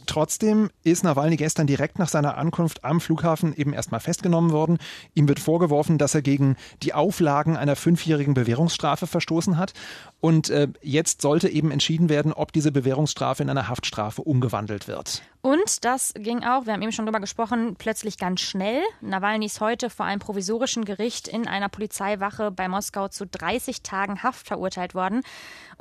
Trotzdem 0.05 0.69
ist 0.83 1.03
Nawalny 1.03 1.35
gestern 1.35 1.67
direkt 1.67 1.99
nach 1.99 2.09
seiner 2.09 2.37
Ankunft 2.37 2.85
am 2.85 3.01
Flughafen 3.01 3.53
eben 3.55 3.73
erstmal 3.73 3.99
festgenommen 3.99 4.51
worden 4.51 4.70
worden. 4.71 4.77
Ihm 5.13 5.27
wird 5.27 5.39
vorgeworfen, 5.39 5.97
dass 5.97 6.15
er 6.15 6.21
gegen 6.21 6.55
die 6.83 6.93
Auflagen 6.93 7.57
einer 7.57 7.75
fünfjährigen 7.75 8.33
Bewährungsstrafe 8.33 9.07
verstoßen 9.07 9.57
hat. 9.57 9.73
Und 10.19 10.49
äh, 10.49 10.67
jetzt 10.81 11.21
sollte 11.21 11.49
eben 11.49 11.71
entschieden 11.71 12.09
werden, 12.09 12.33
ob 12.33 12.51
diese 12.53 12.71
Bewährungsstrafe 12.71 13.43
in 13.43 13.49
eine 13.49 13.67
Haftstrafe 13.67 14.21
umgewandelt 14.21 14.87
wird. 14.87 15.23
Und 15.41 15.83
das 15.85 16.13
ging 16.15 16.43
auch, 16.43 16.65
wir 16.65 16.73
haben 16.73 16.81
eben 16.81 16.91
schon 16.91 17.05
drüber 17.05 17.19
gesprochen, 17.19 17.75
plötzlich 17.77 18.17
ganz 18.17 18.41
schnell. 18.41 18.81
Nawalny 19.01 19.47
ist 19.47 19.59
heute 19.59 19.89
vor 19.89 20.05
einem 20.05 20.19
provisorischen 20.19 20.85
Gericht 20.85 21.27
in 21.27 21.47
einer 21.47 21.67
Polizeiwache 21.67 22.51
bei 22.51 22.67
Moskau 22.67 23.07
zu 23.07 23.25
30 23.25 23.81
Tagen 23.81 24.21
Haft 24.21 24.47
verurteilt 24.47 24.93
worden. 24.93 25.23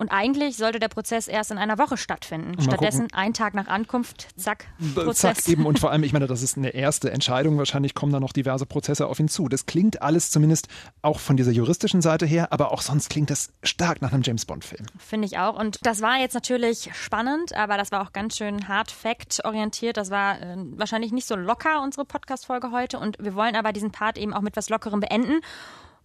Und 0.00 0.08
eigentlich 0.08 0.56
sollte 0.56 0.78
der 0.78 0.88
Prozess 0.88 1.28
erst 1.28 1.50
in 1.50 1.58
einer 1.58 1.76
Woche 1.76 1.98
stattfinden. 1.98 2.52
Mal 2.52 2.62
Stattdessen 2.62 3.02
gucken. 3.02 3.18
ein 3.18 3.34
Tag 3.34 3.52
nach 3.52 3.66
Ankunft, 3.66 4.28
zack, 4.34 4.64
Prozess. 4.94 5.44
Zack, 5.44 5.48
eben. 5.48 5.66
Und 5.66 5.78
vor 5.78 5.90
allem, 5.90 6.04
ich 6.04 6.14
meine, 6.14 6.26
das 6.26 6.40
ist 6.40 6.56
eine 6.56 6.70
erste 6.70 7.10
Entscheidung. 7.10 7.58
Wahrscheinlich 7.58 7.94
kommen 7.94 8.10
da 8.10 8.18
noch 8.18 8.32
diverse 8.32 8.64
Prozesse 8.64 9.06
auf 9.06 9.20
ihn 9.20 9.28
zu. 9.28 9.48
Das 9.48 9.66
klingt 9.66 10.00
alles 10.00 10.30
zumindest 10.30 10.68
auch 11.02 11.18
von 11.18 11.36
dieser 11.36 11.50
juristischen 11.50 12.00
Seite 12.00 12.24
her, 12.24 12.50
aber 12.50 12.72
auch 12.72 12.80
sonst 12.80 13.10
klingt 13.10 13.28
das 13.28 13.50
stark 13.62 14.00
nach 14.00 14.14
einem 14.14 14.22
James 14.22 14.46
Bond-Film. 14.46 14.86
Finde 14.98 15.26
ich 15.26 15.36
auch. 15.36 15.58
Und 15.60 15.76
das 15.82 16.00
war 16.00 16.18
jetzt 16.18 16.32
natürlich 16.32 16.88
spannend, 16.94 17.54
aber 17.54 17.76
das 17.76 17.92
war 17.92 18.00
auch 18.00 18.14
ganz 18.14 18.38
schön 18.38 18.68
hard 18.68 18.90
fact-orientiert. 19.50 19.96
Das 19.96 20.10
war 20.10 20.40
äh, 20.40 20.56
wahrscheinlich 20.76 21.12
nicht 21.12 21.26
so 21.26 21.36
locker, 21.36 21.82
unsere 21.82 22.04
Podcast-Folge 22.04 22.70
heute. 22.70 22.98
Und 22.98 23.16
wir 23.20 23.34
wollen 23.34 23.56
aber 23.56 23.72
diesen 23.72 23.90
Part 23.90 24.18
eben 24.18 24.32
auch 24.32 24.40
mit 24.40 24.56
was 24.56 24.70
Lockerem 24.70 25.00
beenden. 25.00 25.40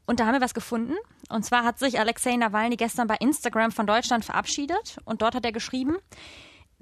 Und 0.06 0.20
da 0.20 0.26
haben 0.26 0.34
wir 0.34 0.42
was 0.42 0.54
gefunden. 0.54 0.94
Und 1.30 1.46
zwar 1.46 1.64
hat 1.64 1.80
sich 1.80 2.00
Alexei 2.00 2.36
Nawalny 2.36 2.76
gestern 2.76 3.08
bei 3.08 3.16
Instagram 3.20 3.72
von 3.72 3.88
Deutschland 3.88 4.26
verabschiedet. 4.26 4.98
Und 5.06 5.22
dort 5.22 5.36
hat 5.36 5.46
er 5.46 5.52
geschrieben, 5.52 5.98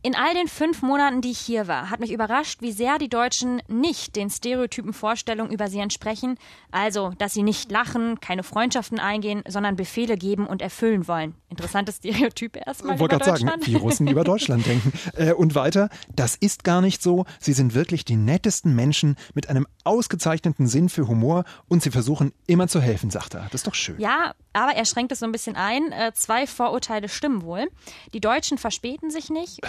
in 0.04 0.16
all 0.16 0.34
den 0.34 0.50
fünf 0.50 0.82
Monaten, 0.82 1.22
die 1.22 1.32
ich 1.32 1.40
hier 1.40 1.68
war, 1.70 1.90
hat 1.90 2.02
mich 2.02 2.12
überrascht, 2.12 2.62
wie 2.62 2.74
sehr 2.74 2.98
die 3.00 3.08
Deutschen 3.08 3.62
nicht 3.70 4.18
den 4.18 4.30
stereotypen 4.30 4.92
Vorstellungen 4.92 5.50
über 5.50 5.70
sie 5.70 5.80
entsprechen. 5.80 6.38
Also, 6.72 7.14
dass 7.18 7.34
sie 7.34 7.42
nicht 7.42 7.72
lachen, 7.72 8.20
keine 8.20 8.44
Freundschaften 8.44 9.00
eingehen, 9.00 9.44
sondern 9.48 9.78
Befehle 9.78 10.18
geben 10.18 10.46
und 10.46 10.62
erfüllen 10.62 11.08
wollen. 11.08 11.36
Interessantes 11.48 11.96
Stereotyp 12.04 12.58
erstmal. 12.58 12.96
Ich 12.96 13.00
wollte 13.00 13.18
gerade 13.18 13.40
sagen, 13.40 13.62
wie 13.62 13.76
Russen 13.76 14.08
über 14.08 14.24
Deutschland 14.24 14.66
denken. 14.66 14.92
Äh, 15.16 15.34
und 15.34 15.54
weiter, 15.54 15.90
das 16.16 16.36
ist 16.36 16.64
gar 16.64 16.82
nicht 16.82 17.02
so. 17.04 17.26
Sie 17.40 17.54
sind 17.54 17.76
wirklich 17.76 18.04
die 18.04 18.16
nettesten 18.16 18.76
Menschen 18.76 19.16
mit 19.36 19.48
einem 19.48 19.68
ausgezeichneten 19.84 20.66
Sinn 20.66 20.90
für 20.90 21.08
Humor 21.08 21.44
und 21.68 21.84
sie 21.84 21.92
versuchen 21.92 22.34
immer 22.48 22.68
zu 22.68 22.82
helfen, 22.82 23.12
sagt 23.12 23.36
er. 23.36 23.44
Das 23.44 23.56
ist 23.56 23.68
doch 23.68 23.76
schön. 23.76 24.00
Ja, 24.00 24.34
aber 24.54 24.72
er 24.72 24.86
schränkt 24.86 25.12
es 25.12 25.20
so 25.20 25.26
ein 25.26 25.32
bisschen 25.32 25.56
ein. 25.56 25.92
Äh, 25.92 26.14
zwei 26.16 26.48
Vorurteile 26.48 27.10
stimmen 27.10 27.44
wohl. 27.44 27.68
Die 28.14 28.22
Deutschen 28.22 28.58
verspäten 28.58 29.12
sich 29.12 29.30
nicht. 29.30 29.60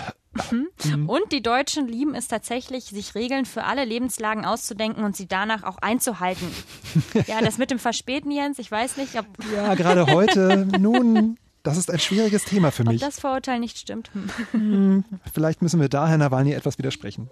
Mhm. 0.51 1.09
Und 1.09 1.33
die 1.33 1.43
Deutschen 1.43 1.89
lieben 1.89 2.15
es 2.15 2.29
tatsächlich, 2.29 2.85
sich 2.85 3.15
Regeln 3.15 3.45
für 3.45 3.65
alle 3.65 3.85
Lebenslagen 3.85 4.45
auszudenken 4.45 5.05
und 5.05 5.17
sie 5.17 5.27
danach 5.27 5.63
auch 5.63 5.79
einzuhalten. 5.79 6.49
ja, 7.27 7.41
das 7.41 7.59
mit 7.59 7.71
dem 7.71 7.79
Verspäten, 7.79 8.31
Jens, 8.31 8.59
ich 8.59 8.71
weiß 8.71 8.97
nicht, 8.97 9.19
ob. 9.19 9.27
Ja, 9.55 9.75
gerade 9.75 10.07
heute, 10.07 10.67
nun. 10.79 11.39
Das 11.63 11.79
ist 11.79 11.91
ein 11.91 11.99
schwieriges 11.99 12.45
Thema 12.45 12.71
für 12.73 12.85
mich. 12.85 13.03
Ob 13.03 13.09
das 13.09 13.21
Vorurteil 13.21 13.59
nicht 13.59 13.79
stimmt. 13.79 14.11
Hm, 14.51 15.03
vielleicht 15.33 15.63
müssen 15.63 15.81
wir 15.81 15.89
da, 15.89 16.07
Herr 16.07 16.19
Nawalny, 16.19 16.53
etwas 16.53 16.77
widersprechen. 16.77 17.31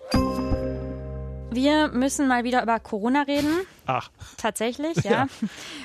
Wir 1.51 1.89
müssen 1.89 2.29
mal 2.29 2.43
wieder 2.43 2.63
über 2.63 2.81
Corona 2.81 3.23
reden. 3.23 3.51
Ach. 3.87 4.11
Tatsächlich, 4.37 4.97
ja. 5.05 5.11
ja. 5.11 5.27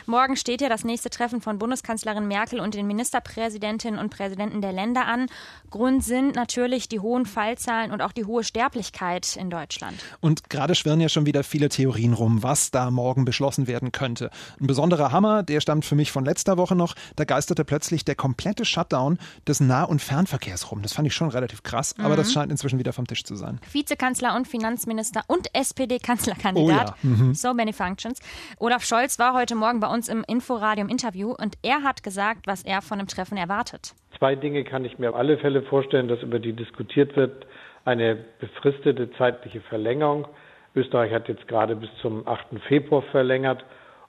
Morgen 0.06 0.36
steht 0.36 0.62
ja 0.62 0.70
das 0.70 0.84
nächste 0.84 1.10
Treffen 1.10 1.42
von 1.42 1.58
Bundeskanzlerin 1.58 2.28
Merkel 2.28 2.60
und 2.60 2.74
den 2.74 2.88
Ministerpräsidentinnen 2.88 4.00
und 4.00 4.10
Präsidenten 4.10 4.62
der 4.62 4.72
Länder 4.72 5.08
an. 5.08 5.28
Grund 5.70 6.04
sind 6.04 6.36
natürlich 6.36 6.88
die 6.90 7.00
hohen 7.00 7.26
Fallzahlen 7.26 7.92
und 7.92 8.02
auch 8.02 8.12
die 8.12 8.26
hohe 8.26 8.44
Sterblichkeit 8.44 9.36
in 9.36 9.50
Deutschland. 9.50 9.98
Und 10.22 10.50
gerade 10.50 10.76
schwirren 10.76 11.02
ja 11.02 11.10
schon 11.10 11.26
wieder 11.26 11.44
viele 11.44 11.70
Theorien 11.70 12.14
rum, 12.14 12.44
was 12.44 12.72
da 12.72 12.92
morgen 12.92 13.26
beschlossen 13.26 13.68
werden 13.68 13.92
könnte. 13.92 14.30
Ein 14.60 14.68
besonderer 14.68 15.12
Hammer, 15.12 15.44
der 15.44 15.62
stammt 15.62 15.86
für 15.86 15.96
mich 15.96 16.12
von 16.12 16.26
letzter 16.26 16.58
Woche 16.58 16.76
noch. 16.76 16.96
Da 17.16 17.26
geisterte 17.26 17.66
plötzlich 17.66 18.06
der 18.06 18.16
komplette 18.16 18.66
Shutdown 18.66 19.18
des 19.48 19.60
Nah- 19.60 19.84
und 19.84 20.02
Fernverkehrs 20.02 20.72
rum. 20.72 20.82
Das 20.82 20.94
fand 20.94 21.08
ich 21.08 21.14
schon 21.14 21.30
relativ 21.30 21.64
krass, 21.64 21.96
mhm. 21.98 22.06
aber 22.06 22.16
das 22.16 22.32
scheint 22.32 22.52
inzwischen 22.52 22.80
wieder 22.80 22.94
vom 22.94 23.08
Tisch 23.08 23.24
zu 23.24 23.36
sein. 23.36 23.60
Vizekanzler 23.72 24.36
und 24.36 24.48
Finanzminister 24.48 25.24
und 25.28 25.54
SPD-Kanzlerkandidat. 25.54 26.96
Oh 27.04 27.08
ja. 27.08 27.10
mhm. 27.10 27.34
So 27.34 27.54
many 27.54 27.74
Functions. 27.88 28.20
Olaf 28.60 28.84
Scholz 28.84 29.18
war 29.18 29.34
heute 29.34 29.56
Morgen 29.56 29.80
bei 29.80 29.88
uns 29.88 30.10
im 30.10 30.26
Inforadio 30.28 30.84
im 30.84 30.90
Interview 30.90 31.32
und 31.32 31.58
er 31.64 31.84
hat 31.84 32.04
gesagt, 32.04 32.46
was 32.46 32.64
er 32.64 32.82
von 32.82 32.98
dem 32.98 33.08
Treffen 33.08 33.38
erwartet. 33.38 33.94
Zwei 34.18 34.36
Dinge 34.36 34.66
kann 34.66 34.84
ich 34.84 35.00
mir 35.00 35.12
auf 35.12 35.16
alle 35.16 35.38
Fälle 35.38 35.62
vorstellen, 35.62 36.10
dass 36.10 36.22
über 36.22 36.40
die 36.40 36.54
diskutiert 36.54 37.16
wird. 37.16 37.46
Eine 37.86 38.16
befristete 38.16 39.10
zeitliche 39.14 39.62
Verlängerung. 39.62 40.28
Österreich 40.76 41.14
hat 41.14 41.30
jetzt 41.30 41.48
gerade 41.48 41.78
bis 41.78 41.90
zum 42.02 42.28
8. 42.28 42.60
Februar 42.68 43.04
verlängert 43.04 43.64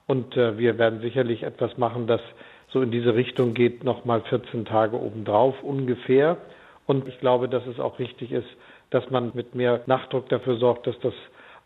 und 0.07 0.35
äh, 0.35 0.57
wir 0.57 0.77
werden 0.77 0.99
sicherlich 0.99 1.43
etwas 1.43 1.77
machen, 1.77 2.05
das 2.05 2.21
so 2.71 2.81
in 2.81 2.91
diese 2.91 3.15
Richtung 3.15 3.53
geht, 3.53 3.83
nochmal 3.83 4.21
14 4.21 4.65
Tage 4.65 4.99
obendrauf 4.99 5.63
ungefähr. 5.63 6.37
Und 6.85 7.07
ich 7.07 7.19
glaube, 7.19 7.47
dass 7.47 7.65
es 7.65 7.79
auch 7.79 7.97
richtig 7.99 8.31
ist, 8.31 8.49
dass 8.89 9.09
man 9.09 9.31
mit 9.33 9.55
mehr 9.55 9.81
Nachdruck 9.85 10.27
dafür 10.29 10.57
sorgt, 10.57 10.85
dass 10.85 10.99
das 10.99 11.13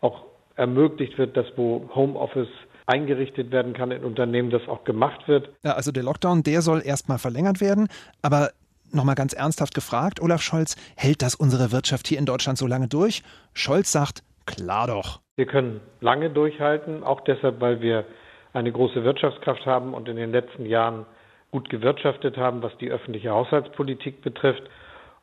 auch 0.00 0.22
ermöglicht 0.56 1.18
wird, 1.18 1.36
dass 1.36 1.46
wo 1.56 1.90
Homeoffice 1.94 2.48
eingerichtet 2.86 3.50
werden 3.50 3.72
kann 3.72 3.90
in 3.90 4.04
Unternehmen, 4.04 4.50
das 4.50 4.66
auch 4.68 4.84
gemacht 4.84 5.26
wird. 5.26 5.48
Ja, 5.64 5.72
also 5.72 5.90
der 5.90 6.02
Lockdown, 6.02 6.42
der 6.42 6.60
soll 6.62 6.82
erstmal 6.84 7.18
verlängert 7.18 7.60
werden, 7.60 7.88
aber 8.22 8.50
nochmal 8.92 9.14
ganz 9.14 9.32
ernsthaft 9.32 9.74
gefragt, 9.74 10.20
Olaf 10.20 10.42
Scholz, 10.42 10.76
hält 10.96 11.22
das 11.22 11.34
unsere 11.34 11.72
Wirtschaft 11.72 12.06
hier 12.06 12.18
in 12.18 12.26
Deutschland 12.26 12.58
so 12.58 12.66
lange 12.66 12.88
durch? 12.88 13.22
Scholz 13.54 13.90
sagt, 13.90 14.22
klar 14.46 14.86
doch. 14.86 15.20
Wir 15.36 15.46
können 15.46 15.80
lange 16.00 16.30
durchhalten, 16.30 17.02
auch 17.02 17.22
deshalb, 17.22 17.60
weil 17.60 17.80
wir 17.80 18.04
eine 18.52 18.70
große 18.70 19.02
Wirtschaftskraft 19.02 19.66
haben 19.66 19.94
und 19.94 20.08
in 20.08 20.16
den 20.16 20.30
letzten 20.30 20.66
Jahren 20.66 21.06
gut 21.50 21.70
gewirtschaftet 21.70 22.36
haben, 22.36 22.62
was 22.62 22.76
die 22.78 22.90
öffentliche 22.90 23.30
Haushaltspolitik 23.30 24.22
betrifft. 24.22 24.62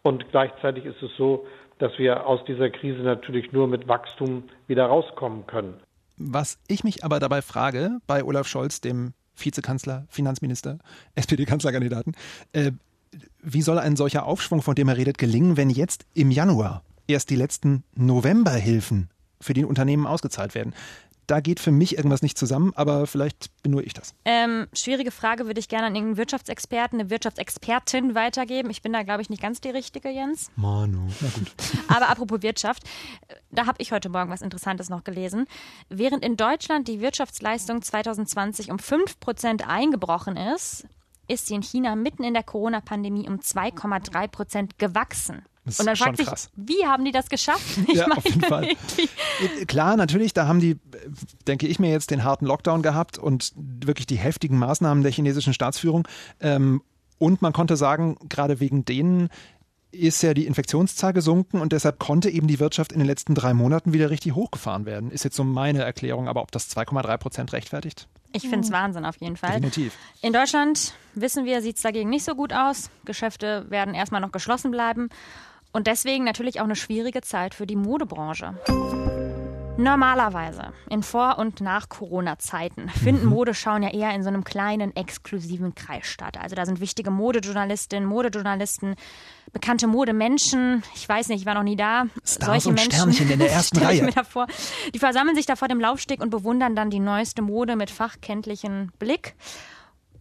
Und 0.02 0.30
gleichzeitig 0.32 0.86
ist 0.86 1.02
es 1.02 1.12
so, 1.18 1.46
dass 1.82 1.98
wir 1.98 2.26
aus 2.26 2.44
dieser 2.46 2.70
Krise 2.70 3.02
natürlich 3.02 3.52
nur 3.52 3.68
mit 3.68 3.88
Wachstum 3.88 4.44
wieder 4.68 4.86
rauskommen 4.86 5.48
können. 5.48 5.76
Was 6.18 6.60
ich 6.68 6.84
mich 6.84 7.04
aber 7.04 7.20
dabei 7.20 7.42
frage, 7.42 7.98
bei 8.06 8.24
Olaf 8.24 8.48
Scholz, 8.48 8.82
dem 8.82 9.14
Vizekanzler, 9.36 10.06
Finanzminister, 10.10 10.78
SPD-Kanzlerkandidaten, 11.16 12.16
äh, 12.54 12.72
wie 13.42 13.62
soll 13.62 13.80
ein 13.80 13.96
solcher 13.96 14.26
Aufschwung, 14.26 14.62
von 14.62 14.76
dem 14.76 14.88
er 14.88 14.98
redet, 14.98 15.18
gelingen, 15.18 15.58
wenn 15.58 15.70
jetzt 15.70 16.06
im 16.14 16.32
Januar 16.32 16.84
erst 17.08 17.30
die 17.30 17.36
letzten 17.36 17.84
Novemberhilfen 17.96 19.10
für 19.42 19.54
die 19.54 19.66
Unternehmen 19.66 20.06
ausgezahlt 20.06 20.56
werden? 20.56 20.74
Da 21.32 21.40
geht 21.40 21.62
für 21.62 21.72
mich 21.72 21.96
irgendwas 21.96 22.22
nicht 22.22 22.38
zusammen, 22.38 22.74
aber 22.76 23.08
vielleicht 23.08 23.50
bin 23.64 23.72
nur 23.72 23.86
ich 23.86 23.94
das. 23.94 24.14
Ähm, 24.26 24.68
schwierige 24.74 25.12
Frage 25.12 25.46
würde 25.46 25.62
ich 25.62 25.70
gerne 25.70 25.88
an 25.88 25.96
irgendeinen 25.96 26.18
Wirtschaftsexperten, 26.18 27.00
eine 27.00 27.10
Wirtschaftsexpertin 27.10 28.16
weitergeben. 28.16 28.70
Ich 28.70 28.82
bin 28.82 28.92
da, 28.92 29.04
glaube 29.04 29.22
ich, 29.22 29.30
nicht 29.30 29.42
ganz 29.42 29.62
die 29.62 29.70
richtige, 29.70 30.10
Jens. 30.10 30.52
Manu, 30.58 31.08
na 31.22 31.30
gut. 31.30 31.54
aber 31.88 32.10
apropos 32.10 32.42
Wirtschaft, 32.42 32.84
da 33.50 33.66
habe 33.66 33.78
ich 33.82 33.94
heute 33.94 34.10
Morgen 34.10 34.30
was 34.30 34.42
Interessantes 34.42 34.90
noch 34.90 35.06
gelesen. 35.06 35.46
Während 35.88 36.26
in 36.26 36.36
Deutschland 36.36 36.90
die 36.90 37.00
Wirtschaftsleistung 37.00 37.82
2020 37.82 38.70
um 38.70 38.78
5 38.78 39.22
Prozent 39.22 39.66
eingebrochen 39.66 40.36
ist, 40.36 40.86
ist 41.30 41.48
sie 41.48 41.56
in 41.56 41.64
China 41.64 41.96
mitten 41.96 42.26
in 42.26 42.34
der 42.34 42.44
Corona-Pandemie 42.44 43.30
um 43.30 43.36
2,3 43.36 44.28
Prozent 44.28 44.80
gewachsen. 44.80 45.46
Das 45.66 45.80
und 45.80 45.86
dann 45.86 45.96
fragt 45.96 46.18
sich, 46.18 46.28
wie 46.56 46.86
haben 46.86 47.06
die 47.06 47.12
das 47.12 47.30
geschafft? 47.30 47.78
Ich 47.88 47.96
ja, 47.96 48.08
meine, 48.08 48.18
auf 48.18 48.26
jeden 48.26 48.42
Fall. 48.42 48.70
Klar, 49.68 49.96
natürlich, 49.96 50.34
da 50.34 50.48
haben 50.48 50.60
die, 50.60 50.78
denke 51.48 51.68
ich 51.68 51.80
mir 51.80 51.92
jetzt, 51.92 52.10
den 52.10 52.24
harten 52.24 52.46
Lockdown 52.46 52.82
gehabt 52.82 53.18
und 53.18 53.54
wirklich 53.56 54.08
die 54.08 54.16
heftigen 54.16 54.58
Maßnahmen 54.58 55.04
der 55.04 55.12
chinesischen 55.12 55.54
Staatsführung. 55.54 56.08
Ähm, 56.40 56.82
und 57.20 57.42
man 57.42 57.54
konnte 57.54 57.78
sagen, 57.78 58.18
gerade 58.28 58.60
wegen 58.60 58.86
denen 58.86 59.30
ist 59.92 60.24
ja 60.24 60.34
die 60.34 60.48
Infektionszahl 60.48 61.14
gesunken 61.14 61.60
und 61.60 61.74
deshalb 61.74 62.00
konnte 62.00 62.30
eben 62.30 62.48
die 62.48 62.60
Wirtschaft 62.60 62.92
in 62.92 63.00
den 63.00 63.08
letzten 63.08 63.36
drei 63.36 63.54
Monaten 63.54 63.94
wieder 63.94 64.10
richtig 64.10 64.34
hochgefahren 64.34 64.86
werden. 64.86 65.12
Ist 65.12 65.24
jetzt 65.24 65.36
so 65.36 65.44
meine 65.44 65.84
Erklärung, 65.84 66.28
aber 66.28 66.42
ob 66.42 66.52
das 66.52 66.70
2,3 66.76 67.18
Prozent 67.18 67.54
rechtfertigt? 67.54 68.08
Ich 68.34 68.44
finde 68.44 68.62
es 68.62 68.70
mhm. 68.70 68.74
Wahnsinn 68.74 69.06
auf 69.06 69.18
jeden 69.20 69.36
Fall. 69.36 69.56
Definitiv. 69.56 69.98
In 70.22 70.32
Deutschland, 70.32 70.94
wissen 71.14 71.46
wir, 71.46 71.62
sieht 71.62 71.76
es 71.76 71.82
dagegen 71.82 72.10
nicht 72.10 72.24
so 72.24 72.36
gut 72.36 72.54
aus. 72.54 72.90
Geschäfte 73.04 73.66
werden 73.70 73.94
erstmal 73.94 74.22
noch 74.22 74.32
geschlossen 74.32 74.72
bleiben. 74.72 75.10
Und 75.72 75.88
deswegen 75.88 76.24
natürlich 76.24 76.60
auch 76.60 76.66
eine 76.66 76.76
schwierige 76.76 77.22
Zeit 77.22 77.56
für 77.56 77.66
die 77.66 77.76
Modebranche. 77.76 78.56
Normalerweise 79.78 80.74
in 80.90 81.02
Vor- 81.02 81.40
und 81.40 81.62
nach 81.62 81.90
Corona-Zeiten 81.90 82.90
finden 82.90 83.26
mhm. 83.26 83.32
Modeschauen 83.32 83.84
ja 83.84 83.90
eher 83.90 84.14
in 84.14 84.22
so 84.22 84.28
einem 84.28 84.44
kleinen, 84.44 84.96
exklusiven 84.96 85.74
Kreis 85.74 86.06
statt. 86.06 86.38
Also 86.40 86.56
da 86.56 86.66
sind 86.66 86.82
wichtige 86.82 87.10
Modejournalistinnen, 87.10 88.08
Modejournalisten, 88.08 88.96
bekannte 89.54 89.88
Modemenschen. 89.88 90.84
Ich 90.94 91.08
weiß 91.08 91.30
nicht, 91.30 91.42
ich 91.42 91.46
war 91.46 91.56
noch 91.56 91.64
nie 91.64 91.78
da. 91.78 92.06
Stars 92.24 92.64
Solche 92.64 92.70
und 92.70 92.76
Menschen, 92.76 92.92
Sternchen 92.92 93.32
in 93.32 93.40
der 93.40 93.52
ersten 93.52 93.80
Reihe. 93.80 94.12
Davor. 94.14 94.48
Die 94.94 95.00
versammeln 95.00 95.36
sich 95.36 95.46
da 95.46 95.56
vor 95.56 95.70
dem 95.70 95.80
Laufsteg 95.80 96.22
und 96.22 96.30
bewundern 96.30 96.76
dann 96.76 96.90
die 96.90 97.00
neueste 97.00 97.42
Mode 97.42 97.76
mit 97.76 97.90
fachkenntlichem 97.90 98.92
Blick. 99.00 99.36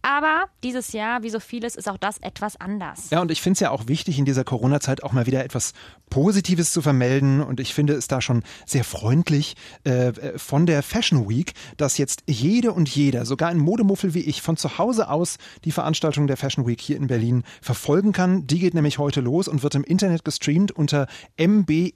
Aber 0.01 0.45
dieses 0.63 0.93
Jahr, 0.93 1.21
wie 1.23 1.29
so 1.29 1.39
vieles, 1.39 1.75
ist 1.75 1.87
auch 1.89 1.97
das 1.97 2.17
etwas 2.19 2.59
anders. 2.59 3.09
Ja, 3.11 3.21
und 3.21 3.31
ich 3.31 3.41
finde 3.41 3.53
es 3.53 3.59
ja 3.59 3.71
auch 3.71 3.87
wichtig, 3.87 4.17
in 4.17 4.25
dieser 4.25 4.43
Corona-Zeit 4.43 5.03
auch 5.03 5.11
mal 5.11 5.27
wieder 5.27 5.43
etwas 5.43 5.73
Positives 6.09 6.71
zu 6.71 6.81
vermelden. 6.81 7.41
Und 7.41 7.59
ich 7.59 7.73
finde 7.73 7.93
es 7.93 8.07
da 8.07 8.21
schon 8.21 8.43
sehr 8.65 8.83
freundlich 8.83 9.55
äh, 9.83 10.13
von 10.37 10.65
der 10.65 10.81
Fashion 10.83 11.29
Week, 11.29 11.53
dass 11.77 11.97
jetzt 11.97 12.23
jede 12.27 12.73
und 12.73 12.89
jeder, 12.89 13.25
sogar 13.25 13.49
ein 13.49 13.57
Modemuffel 13.57 14.13
wie 14.13 14.21
ich, 14.21 14.41
von 14.41 14.57
zu 14.57 14.77
Hause 14.77 15.09
aus 15.09 15.37
die 15.65 15.71
Veranstaltung 15.71 16.27
der 16.27 16.37
Fashion 16.37 16.67
Week 16.67 16.81
hier 16.81 16.97
in 16.97 17.07
Berlin 17.07 17.43
verfolgen 17.61 18.11
kann. 18.11 18.47
Die 18.47 18.59
geht 18.59 18.73
nämlich 18.73 18.97
heute 18.97 19.21
los 19.21 19.47
und 19.47 19.63
wird 19.63 19.75
im 19.75 19.83
Internet 19.83 20.25
gestreamt 20.25 20.71
unter 20.71 21.07
mbfw.berlin. 21.37 21.91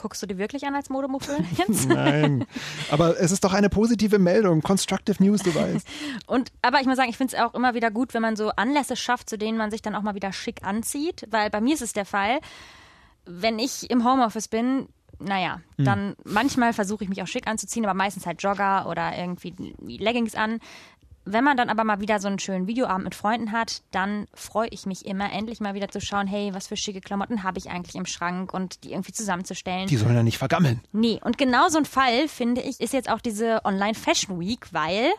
Guckst 0.00 0.22
du 0.22 0.26
die 0.26 0.38
wirklich 0.38 0.64
an 0.64 0.74
als 0.74 0.88
Modemuffel 0.88 1.36
jetzt? 1.58 1.86
Nein. 1.86 2.46
Aber 2.90 3.20
es 3.20 3.32
ist 3.32 3.44
doch 3.44 3.52
eine 3.52 3.68
positive 3.68 4.18
Meldung. 4.18 4.62
Constructive 4.62 5.22
News, 5.22 5.42
du 5.42 5.54
weißt. 5.54 5.86
Und, 6.26 6.50
aber 6.62 6.80
ich 6.80 6.86
muss 6.86 6.96
sagen, 6.96 7.10
ich 7.10 7.18
finde 7.18 7.36
es 7.36 7.42
auch 7.42 7.52
immer 7.52 7.74
wieder 7.74 7.90
gut, 7.90 8.14
wenn 8.14 8.22
man 8.22 8.34
so 8.34 8.48
Anlässe 8.50 8.96
schafft, 8.96 9.28
zu 9.28 9.36
denen 9.36 9.58
man 9.58 9.70
sich 9.70 9.82
dann 9.82 9.94
auch 9.94 10.00
mal 10.00 10.14
wieder 10.14 10.32
schick 10.32 10.64
anzieht. 10.64 11.26
Weil 11.30 11.50
bei 11.50 11.60
mir 11.60 11.74
ist 11.74 11.82
es 11.82 11.92
der 11.92 12.06
Fall, 12.06 12.40
wenn 13.26 13.58
ich 13.58 13.90
im 13.90 14.04
Homeoffice 14.04 14.48
bin, 14.48 14.88
naja, 15.18 15.60
hm. 15.76 15.84
dann 15.84 16.16
manchmal 16.24 16.72
versuche 16.72 17.04
ich 17.04 17.10
mich 17.10 17.22
auch 17.22 17.26
schick 17.26 17.46
anzuziehen, 17.46 17.84
aber 17.84 17.92
meistens 17.92 18.24
halt 18.24 18.42
Jogger 18.42 18.88
oder 18.88 19.16
irgendwie 19.18 19.54
Leggings 19.98 20.34
an. 20.34 20.60
Wenn 21.32 21.44
man 21.44 21.56
dann 21.56 21.70
aber 21.70 21.84
mal 21.84 22.00
wieder 22.00 22.18
so 22.18 22.28
einen 22.28 22.38
schönen 22.38 22.66
Videoabend 22.66 23.04
mit 23.04 23.14
Freunden 23.14 23.52
hat, 23.52 23.82
dann 23.92 24.26
freue 24.34 24.68
ich 24.68 24.86
mich 24.86 25.06
immer, 25.06 25.32
endlich 25.32 25.60
mal 25.60 25.74
wieder 25.74 25.88
zu 25.88 26.00
schauen, 26.00 26.26
hey, 26.26 26.52
was 26.54 26.66
für 26.66 26.76
schicke 26.76 27.00
Klamotten 27.00 27.44
habe 27.44 27.58
ich 27.58 27.70
eigentlich 27.70 27.94
im 27.94 28.06
Schrank 28.06 28.52
und 28.52 28.82
die 28.82 28.92
irgendwie 28.92 29.12
zusammenzustellen. 29.12 29.86
Die 29.86 29.96
sollen 29.96 30.16
ja 30.16 30.22
nicht 30.22 30.38
vergammeln. 30.38 30.80
Nee, 30.92 31.20
und 31.22 31.38
genau 31.38 31.68
so 31.68 31.78
ein 31.78 31.84
Fall, 31.84 32.26
finde 32.26 32.62
ich, 32.62 32.80
ist 32.80 32.92
jetzt 32.92 33.08
auch 33.08 33.20
diese 33.20 33.64
Online 33.64 33.94
Fashion 33.94 34.40
Week, 34.40 34.66
weil 34.72 35.12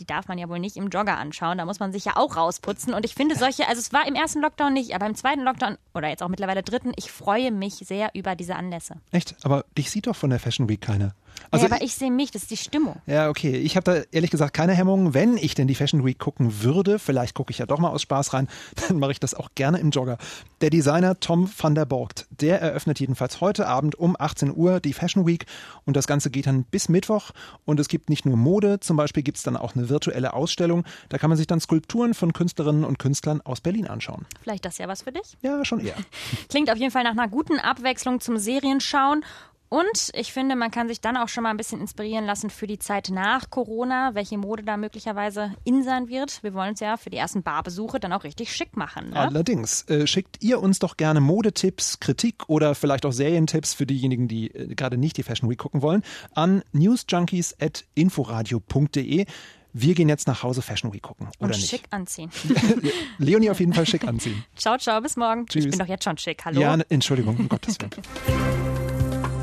die 0.00 0.04
darf 0.06 0.28
man 0.28 0.38
ja 0.38 0.48
wohl 0.48 0.58
nicht 0.58 0.76
im 0.76 0.88
Jogger 0.88 1.18
anschauen. 1.18 1.58
Da 1.58 1.64
muss 1.64 1.80
man 1.80 1.92
sich 1.92 2.04
ja 2.04 2.16
auch 2.16 2.36
rausputzen. 2.36 2.94
Und 2.94 3.04
ich 3.04 3.14
finde 3.14 3.36
solche, 3.36 3.68
also 3.68 3.80
es 3.80 3.92
war 3.92 4.06
im 4.06 4.14
ersten 4.14 4.40
Lockdown 4.40 4.72
nicht, 4.72 4.94
aber 4.94 5.06
im 5.06 5.14
zweiten 5.14 5.42
Lockdown 5.42 5.76
oder 5.94 6.08
jetzt 6.08 6.22
auch 6.22 6.28
mittlerweile 6.28 6.62
dritten, 6.62 6.92
ich 6.96 7.10
freue 7.10 7.50
mich 7.50 7.74
sehr 7.74 8.10
über 8.14 8.36
diese 8.36 8.56
Anlässe. 8.56 8.96
Echt? 9.10 9.36
Aber 9.42 9.64
dich 9.76 9.90
sieht 9.90 10.06
doch 10.06 10.16
von 10.16 10.30
der 10.30 10.38
Fashion 10.38 10.68
Week 10.68 10.80
keiner. 10.80 11.14
Also 11.50 11.66
ja, 11.66 11.72
aber 11.72 11.82
ich, 11.82 11.90
ich 11.90 11.94
sehe 11.94 12.10
mich, 12.10 12.30
das 12.30 12.42
ist 12.42 12.50
die 12.50 12.56
Stimmung. 12.56 13.00
Ja, 13.06 13.28
okay. 13.28 13.56
Ich 13.56 13.76
habe 13.76 13.84
da 13.84 14.02
ehrlich 14.10 14.30
gesagt 14.30 14.54
keine 14.54 14.74
Hemmungen. 14.74 15.14
Wenn 15.14 15.36
ich 15.36 15.54
denn 15.54 15.68
die 15.68 15.74
Fashion 15.74 16.04
Week 16.04 16.18
gucken 16.18 16.62
würde, 16.62 16.98
vielleicht 16.98 17.34
gucke 17.34 17.50
ich 17.50 17.58
ja 17.58 17.66
doch 17.66 17.78
mal 17.78 17.90
aus 17.90 18.02
Spaß 18.02 18.32
rein, 18.34 18.48
dann 18.88 18.98
mache 18.98 19.12
ich 19.12 19.20
das 19.20 19.34
auch 19.34 19.50
gerne 19.54 19.78
im 19.78 19.90
Jogger. 19.90 20.18
Der 20.60 20.70
Designer 20.70 21.18
Tom 21.20 21.50
van 21.56 21.74
der 21.74 21.86
Borgt, 21.86 22.26
der 22.30 22.60
eröffnet 22.60 23.00
jedenfalls 23.00 23.40
heute 23.40 23.66
Abend 23.66 23.94
um 23.94 24.16
18 24.18 24.54
Uhr 24.54 24.80
die 24.80 24.92
Fashion 24.92 25.26
Week 25.26 25.46
und 25.84 25.96
das 25.96 26.06
Ganze 26.06 26.30
geht 26.30 26.46
dann 26.46 26.64
bis 26.64 26.88
Mittwoch 26.88 27.30
und 27.64 27.80
es 27.80 27.88
gibt 27.88 28.10
nicht 28.10 28.26
nur 28.26 28.36
Mode, 28.36 28.80
zum 28.80 28.96
Beispiel 28.96 29.22
gibt 29.22 29.38
es 29.38 29.44
dann 29.44 29.56
auch 29.56 29.74
eine 29.74 29.88
virtuelle 29.88 30.34
Ausstellung. 30.34 30.84
Da 31.08 31.18
kann 31.18 31.30
man 31.30 31.36
sich 31.36 31.46
dann 31.46 31.60
Skulpturen 31.60 32.14
von 32.14 32.32
Künstlerinnen 32.32 32.84
und 32.84 32.98
Künstlern 32.98 33.40
aus 33.42 33.60
Berlin 33.60 33.86
anschauen. 33.86 34.26
Vielleicht 34.42 34.64
das 34.64 34.78
ja 34.78 34.88
was 34.88 35.02
für 35.02 35.12
dich? 35.12 35.36
Ja, 35.42 35.64
schon 35.64 35.80
eher. 35.80 35.94
Klingt 36.48 36.70
auf 36.70 36.78
jeden 36.78 36.90
Fall 36.90 37.04
nach 37.04 37.12
einer 37.12 37.28
guten 37.28 37.58
Abwechslung 37.58 38.20
zum 38.20 38.38
Serienschauen 38.38 39.24
und 39.68 40.10
ich 40.14 40.32
finde, 40.32 40.56
man 40.56 40.70
kann 40.70 40.88
sich 40.88 41.00
dann 41.00 41.16
auch 41.16 41.28
schon 41.28 41.42
mal 41.42 41.50
ein 41.50 41.56
bisschen 41.56 41.80
inspirieren 41.80 42.24
lassen 42.24 42.50
für 42.50 42.66
die 42.66 42.78
Zeit 42.78 43.10
nach 43.10 43.50
Corona, 43.50 44.14
welche 44.14 44.38
Mode 44.38 44.62
da 44.62 44.76
möglicherweise 44.76 45.52
in 45.64 45.82
sein 45.82 46.08
wird. 46.08 46.42
Wir 46.42 46.54
wollen 46.54 46.74
es 46.74 46.80
ja 46.80 46.96
für 46.96 47.10
die 47.10 47.16
ersten 47.18 47.42
Barbesuche 47.42 48.00
dann 48.00 48.12
auch 48.12 48.24
richtig 48.24 48.52
schick 48.52 48.76
machen. 48.76 49.10
Ne? 49.10 49.16
Allerdings. 49.16 49.82
Äh, 49.88 50.06
schickt 50.06 50.42
ihr 50.42 50.60
uns 50.62 50.78
doch 50.78 50.96
gerne 50.96 51.20
Modetipps, 51.20 52.00
Kritik 52.00 52.48
oder 52.48 52.74
vielleicht 52.74 53.04
auch 53.04 53.12
Serientipps 53.12 53.74
für 53.74 53.86
diejenigen, 53.86 54.28
die 54.28 54.54
äh, 54.54 54.74
gerade 54.74 54.96
nicht 54.96 55.16
die 55.18 55.22
Fashion 55.22 55.50
Week 55.50 55.58
gucken 55.58 55.82
wollen, 55.82 56.02
an 56.34 56.62
newsjunkies.inforadio.de. 56.72 59.26
Wir 59.74 59.94
gehen 59.94 60.08
jetzt 60.08 60.26
nach 60.26 60.42
Hause 60.42 60.62
Fashion 60.62 60.92
Week 60.94 61.02
gucken. 61.02 61.28
Oder 61.38 61.44
Und 61.44 61.50
nicht? 61.50 61.68
schick 61.68 61.82
anziehen. 61.90 62.30
Leonie 63.18 63.50
auf 63.50 63.60
jeden 63.60 63.74
Fall 63.74 63.86
schick 63.86 64.04
anziehen. 64.08 64.44
Ciao, 64.56 64.78
ciao, 64.78 65.00
bis 65.00 65.16
morgen. 65.16 65.46
Tschüss. 65.46 65.66
Ich 65.66 65.70
bin 65.70 65.78
doch 65.78 65.86
jetzt 65.86 66.04
schon 66.04 66.16
schick. 66.16 66.44
Hallo. 66.44 66.60
Ja, 66.60 66.76
Entschuldigung, 66.88 67.36
um 67.36 67.48
Gottes 67.48 67.76
Willen. 67.80 67.92